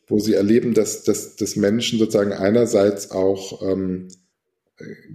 [0.07, 4.09] wo sie erleben, dass, dass, dass Menschen sozusagen einerseits auch ähm,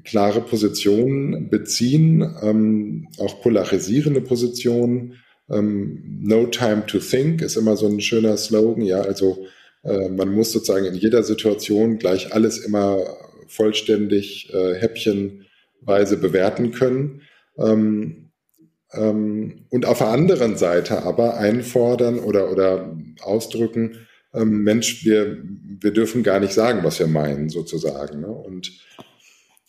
[0.03, 5.15] klare Positionen beziehen, ähm, auch polarisierende Positionen.
[5.49, 9.45] Ähm, no time to think ist immer so ein schöner Slogan, ja, also
[9.83, 12.99] äh, man muss sozusagen in jeder Situation gleich alles immer
[13.47, 17.21] vollständig äh, häppchenweise bewerten können.
[17.57, 18.31] Ähm,
[18.93, 25.91] ähm, und auf der anderen Seite aber einfordern oder, oder ausdrücken, ähm, Mensch, wir, wir
[25.91, 28.21] dürfen gar nicht sagen, was wir meinen, sozusagen.
[28.21, 28.27] Ne?
[28.27, 28.71] Und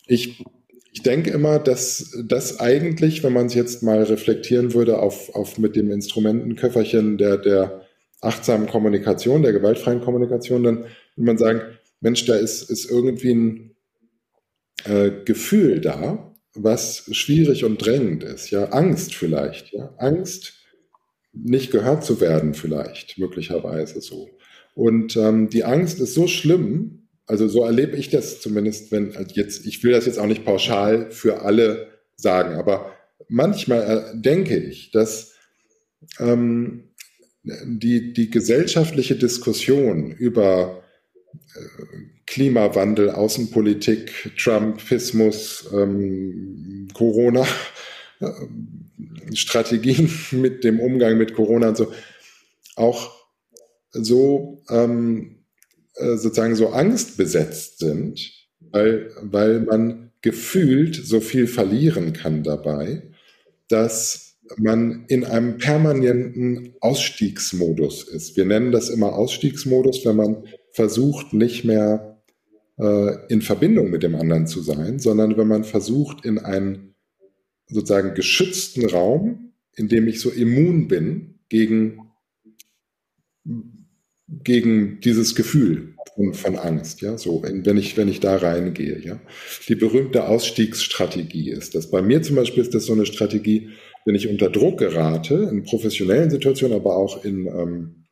[0.07, 0.43] ich,
[0.91, 5.57] ich denke immer, dass das eigentlich, wenn man es jetzt mal reflektieren würde auf, auf
[5.57, 7.81] mit dem Instrumentenköfferchen der, der
[8.21, 10.77] achtsamen Kommunikation, der gewaltfreien Kommunikation, dann
[11.15, 11.61] würde man sagen,
[11.99, 13.75] Mensch, da ist, ist irgendwie ein
[14.85, 18.51] äh, Gefühl da, was schwierig und drängend ist.
[18.51, 19.73] Ja, Angst vielleicht.
[19.73, 20.53] Ja, Angst,
[21.33, 24.29] nicht gehört zu werden vielleicht, möglicherweise so.
[24.73, 29.33] Und ähm, die Angst ist so schlimm, also so erlebe ich das zumindest, wenn also
[29.35, 32.93] jetzt, ich will das jetzt auch nicht pauschal für alle sagen, aber
[33.29, 35.33] manchmal äh, denke ich, dass
[36.19, 36.89] ähm,
[37.43, 40.83] die, die gesellschaftliche Diskussion über
[41.33, 41.59] äh,
[42.25, 47.45] Klimawandel, Außenpolitik, Trumpismus, ähm, Corona,
[48.19, 51.93] äh, Strategien mit dem Umgang mit Corona und so,
[52.75, 53.22] auch
[53.93, 55.43] so ähm,
[55.95, 58.19] äh, sozusagen so angstbesetzt sind,
[58.59, 63.03] weil, weil man gefühlt so viel verlieren kann dabei,
[63.67, 68.35] dass man in einem permanenten Ausstiegsmodus ist.
[68.35, 72.21] Wir nennen das immer Ausstiegsmodus, wenn man versucht, nicht mehr
[72.77, 76.95] äh, in Verbindung mit dem anderen zu sein, sondern wenn man versucht, in einen
[77.67, 81.99] sozusagen geschützten Raum, in dem ich so immun bin gegen
[84.43, 89.19] gegen dieses Gefühl von, von Angst, ja, so, wenn ich, wenn ich da reingehe, ja.
[89.67, 91.89] Die berühmte Ausstiegsstrategie ist das.
[91.89, 93.69] Bei mir zum Beispiel ist das so eine Strategie,
[94.05, 98.05] wenn ich unter Druck gerate, in professionellen Situationen, aber auch in, ähm,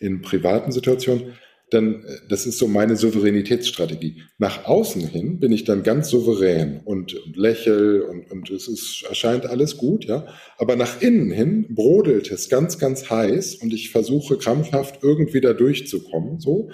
[0.00, 1.34] in privaten Situationen,
[1.72, 4.22] dann, äh, das ist so meine Souveränitätsstrategie.
[4.38, 9.04] Nach außen hin bin ich dann ganz souverän und, und lächel und, und es ist,
[9.08, 10.26] erscheint alles gut, ja.
[10.58, 15.52] Aber nach innen hin brodelt es ganz, ganz heiß und ich versuche krampfhaft irgendwie da
[15.52, 16.70] durchzukommen, so.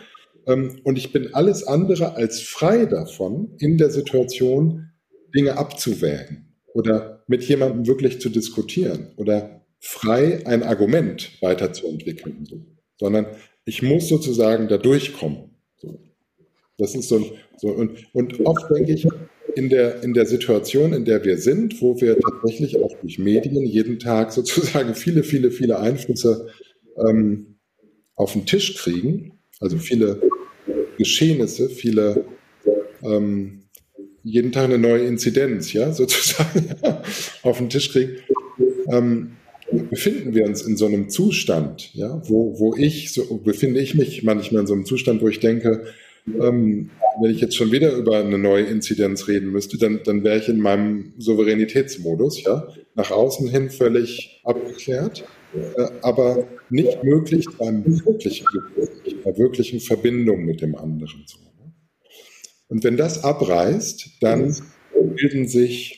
[0.46, 4.90] Ähm, und ich bin alles andere als frei davon, in der Situation
[5.34, 12.64] Dinge abzuwägen oder mit jemandem wirklich zu diskutieren oder frei ein Argument weiterzuentwickeln, so.
[12.96, 13.26] sondern
[13.69, 15.51] ich muss sozusagen da durchkommen.
[15.77, 16.01] So.
[16.79, 17.25] Das ist so,
[17.59, 19.07] so und, und oft denke ich,
[19.55, 23.66] in der, in der Situation, in der wir sind, wo wir tatsächlich auch durch Medien
[23.66, 26.49] jeden Tag sozusagen viele, viele, viele Einflüsse
[26.97, 27.59] ähm,
[28.14, 30.23] auf den Tisch kriegen, also viele
[30.97, 32.25] Geschehnisse, viele
[33.03, 33.64] ähm,
[34.23, 36.75] jeden Tag eine neue Inzidenz, ja, sozusagen
[37.43, 38.16] auf den Tisch kriegen.
[38.91, 39.33] Ähm,
[39.71, 44.23] befinden wir uns in so einem Zustand, ja, wo, wo ich, so befinde ich mich
[44.23, 45.85] manchmal in so einem Zustand, wo ich denke,
[46.27, 46.91] ähm,
[47.21, 50.49] wenn ich jetzt schon wieder über eine neue Inzidenz reden müsste, dann, dann wäre ich
[50.49, 58.47] in meinem Souveränitätsmodus, ja, nach außen hin völlig abgeklärt, äh, aber nicht möglich beim wirklichen
[59.25, 61.25] bei wirklichen Verbindung mit dem anderen.
[62.69, 64.55] Und wenn das abreißt, dann
[65.16, 65.97] bilden sich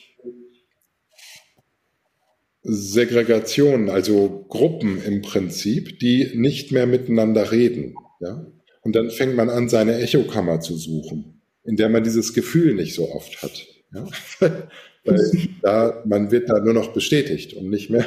[2.63, 7.95] Segregationen, also Gruppen im Prinzip, die nicht mehr miteinander reden.
[8.19, 8.45] Ja?
[8.81, 12.93] Und dann fängt man an, seine Echokammer zu suchen, in der man dieses Gefühl nicht
[12.93, 13.67] so oft hat.
[13.93, 14.07] Ja?
[15.03, 15.31] Weil
[15.63, 18.05] da, man wird da nur noch bestätigt und nicht mehr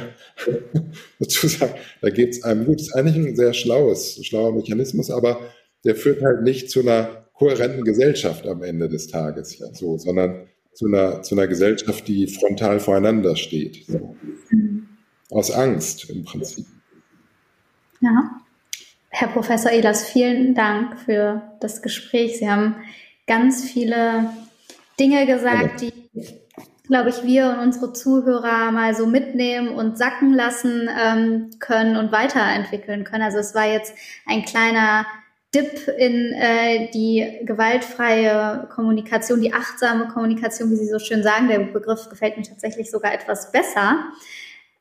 [1.19, 2.79] sozusagen, da geht es einem gut.
[2.79, 5.41] Das ist eigentlich ein sehr schlaues, schlauer Mechanismus, aber
[5.85, 10.47] der führt halt nicht zu einer kohärenten Gesellschaft am Ende des Tages, ja, so, sondern
[10.75, 13.87] zu einer, zu einer Gesellschaft, die frontal voreinander steht.
[13.87, 14.17] So.
[15.31, 16.67] Aus Angst im Prinzip.
[18.01, 18.41] Ja.
[19.09, 22.39] Herr Professor Ehlers, vielen Dank für das Gespräch.
[22.39, 22.77] Sie haben
[23.27, 24.31] ganz viele
[24.99, 25.93] Dinge gesagt, die,
[26.89, 32.11] glaube ich, wir und unsere Zuhörer mal so mitnehmen und sacken lassen ähm, können und
[32.11, 33.23] weiterentwickeln können.
[33.23, 33.95] Also es war jetzt
[34.27, 35.07] ein kleiner
[35.55, 41.49] Dip in äh, die gewaltfreie Kommunikation, die achtsame Kommunikation, wie Sie so schön sagen.
[41.49, 44.05] Der Begriff gefällt mir tatsächlich sogar etwas besser.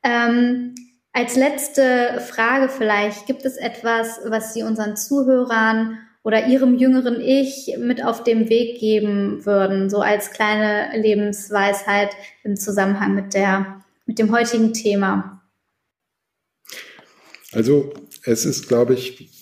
[0.02, 0.74] Ähm,
[1.12, 7.76] als letzte Frage vielleicht, gibt es etwas, was Sie unseren Zuhörern oder Ihrem jüngeren Ich
[7.78, 12.10] mit auf dem Weg geben würden, so als kleine Lebensweisheit
[12.42, 15.42] im Zusammenhang mit der, mit dem heutigen Thema?
[17.52, 17.94] Also,
[18.24, 19.33] es ist, glaube ich,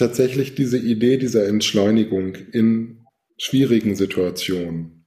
[0.00, 3.06] tatsächlich diese Idee dieser Entschleunigung in
[3.38, 5.06] schwierigen Situationen.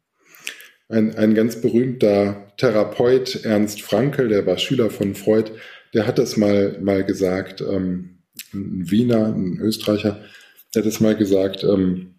[0.90, 5.52] Ein, ein ganz berühmter Therapeut, Ernst Frankel, der war Schüler von Freud,
[5.94, 8.20] der hat das mal, mal gesagt, ähm,
[8.54, 10.24] ein Wiener, ein Österreicher,
[10.74, 12.16] der hat das mal gesagt, ähm,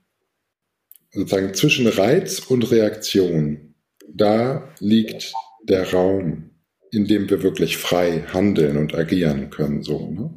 [1.12, 3.75] sozusagen zwischen Reiz und Reaktion,
[4.09, 5.33] da liegt
[5.64, 6.51] der Raum,
[6.95, 10.30] in dem wir wirklich frei handeln und agieren können, so, ne?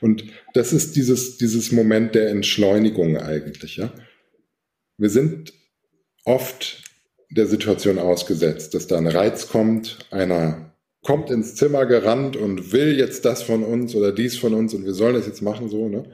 [0.00, 0.24] Und
[0.54, 3.92] das ist dieses, dieses Moment der Entschleunigung eigentlich, ja.
[4.98, 5.52] Wir sind
[6.24, 6.82] oft
[7.30, 12.96] der Situation ausgesetzt, dass da ein Reiz kommt, einer kommt ins Zimmer gerannt und will
[12.96, 15.88] jetzt das von uns oder dies von uns und wir sollen das jetzt machen, so,
[15.88, 16.04] ne?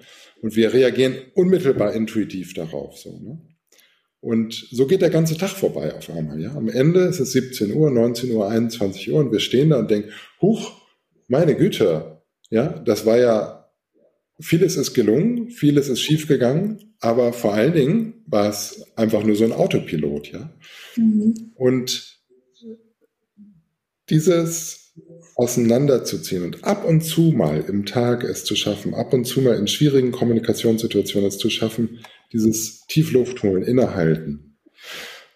[0.40, 3.40] Und wir reagieren unmittelbar intuitiv darauf, so, ne?
[4.20, 6.54] Und so geht der ganze Tag vorbei auf einmal, ja.
[6.54, 9.90] Am Ende ist es 17 Uhr, 19 Uhr, 21 Uhr und wir stehen da und
[9.90, 10.10] denken,
[10.42, 10.82] huch,
[11.28, 13.70] meine Güte, ja, das war ja,
[14.40, 19.44] vieles ist gelungen, vieles ist schiefgegangen, aber vor allen Dingen war es einfach nur so
[19.44, 20.52] ein Autopilot, ja.
[20.96, 21.52] Mhm.
[21.54, 22.18] Und
[24.10, 24.94] dieses
[25.36, 29.54] auseinanderzuziehen und ab und zu mal im Tag es zu schaffen, ab und zu mal
[29.54, 32.00] in schwierigen Kommunikationssituationen es zu schaffen,
[32.32, 34.58] dieses Tiefluft holen, innehalten,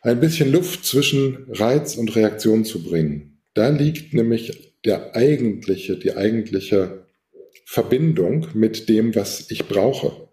[0.02, 3.38] ein bisschen Luft zwischen Reiz und Reaktion zu bringen.
[3.54, 7.06] Da liegt nämlich der eigentliche, die eigentliche
[7.66, 10.28] Verbindung mit dem, was ich brauche.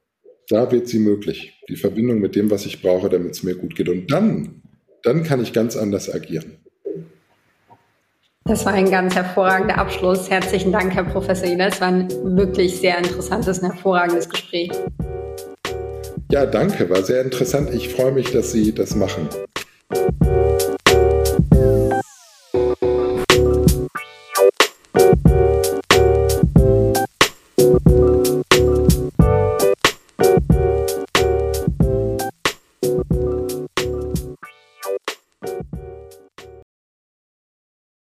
[0.50, 1.54] Da wird sie möglich.
[1.70, 3.90] Die Verbindung mit dem, was ich brauche, damit es mir gut geht.
[3.90, 4.64] Und dann,
[5.04, 6.58] dann kann ich ganz anders agieren.
[8.46, 10.28] Das war ein ganz hervorragender Abschluss.
[10.32, 11.76] Herzlichen Dank, Herr Professor Ines.
[11.76, 14.72] Es war ein wirklich sehr interessantes und hervorragendes Gespräch.
[16.32, 17.74] Ja, danke, war sehr interessant.
[17.74, 19.28] Ich freue mich, dass Sie das machen.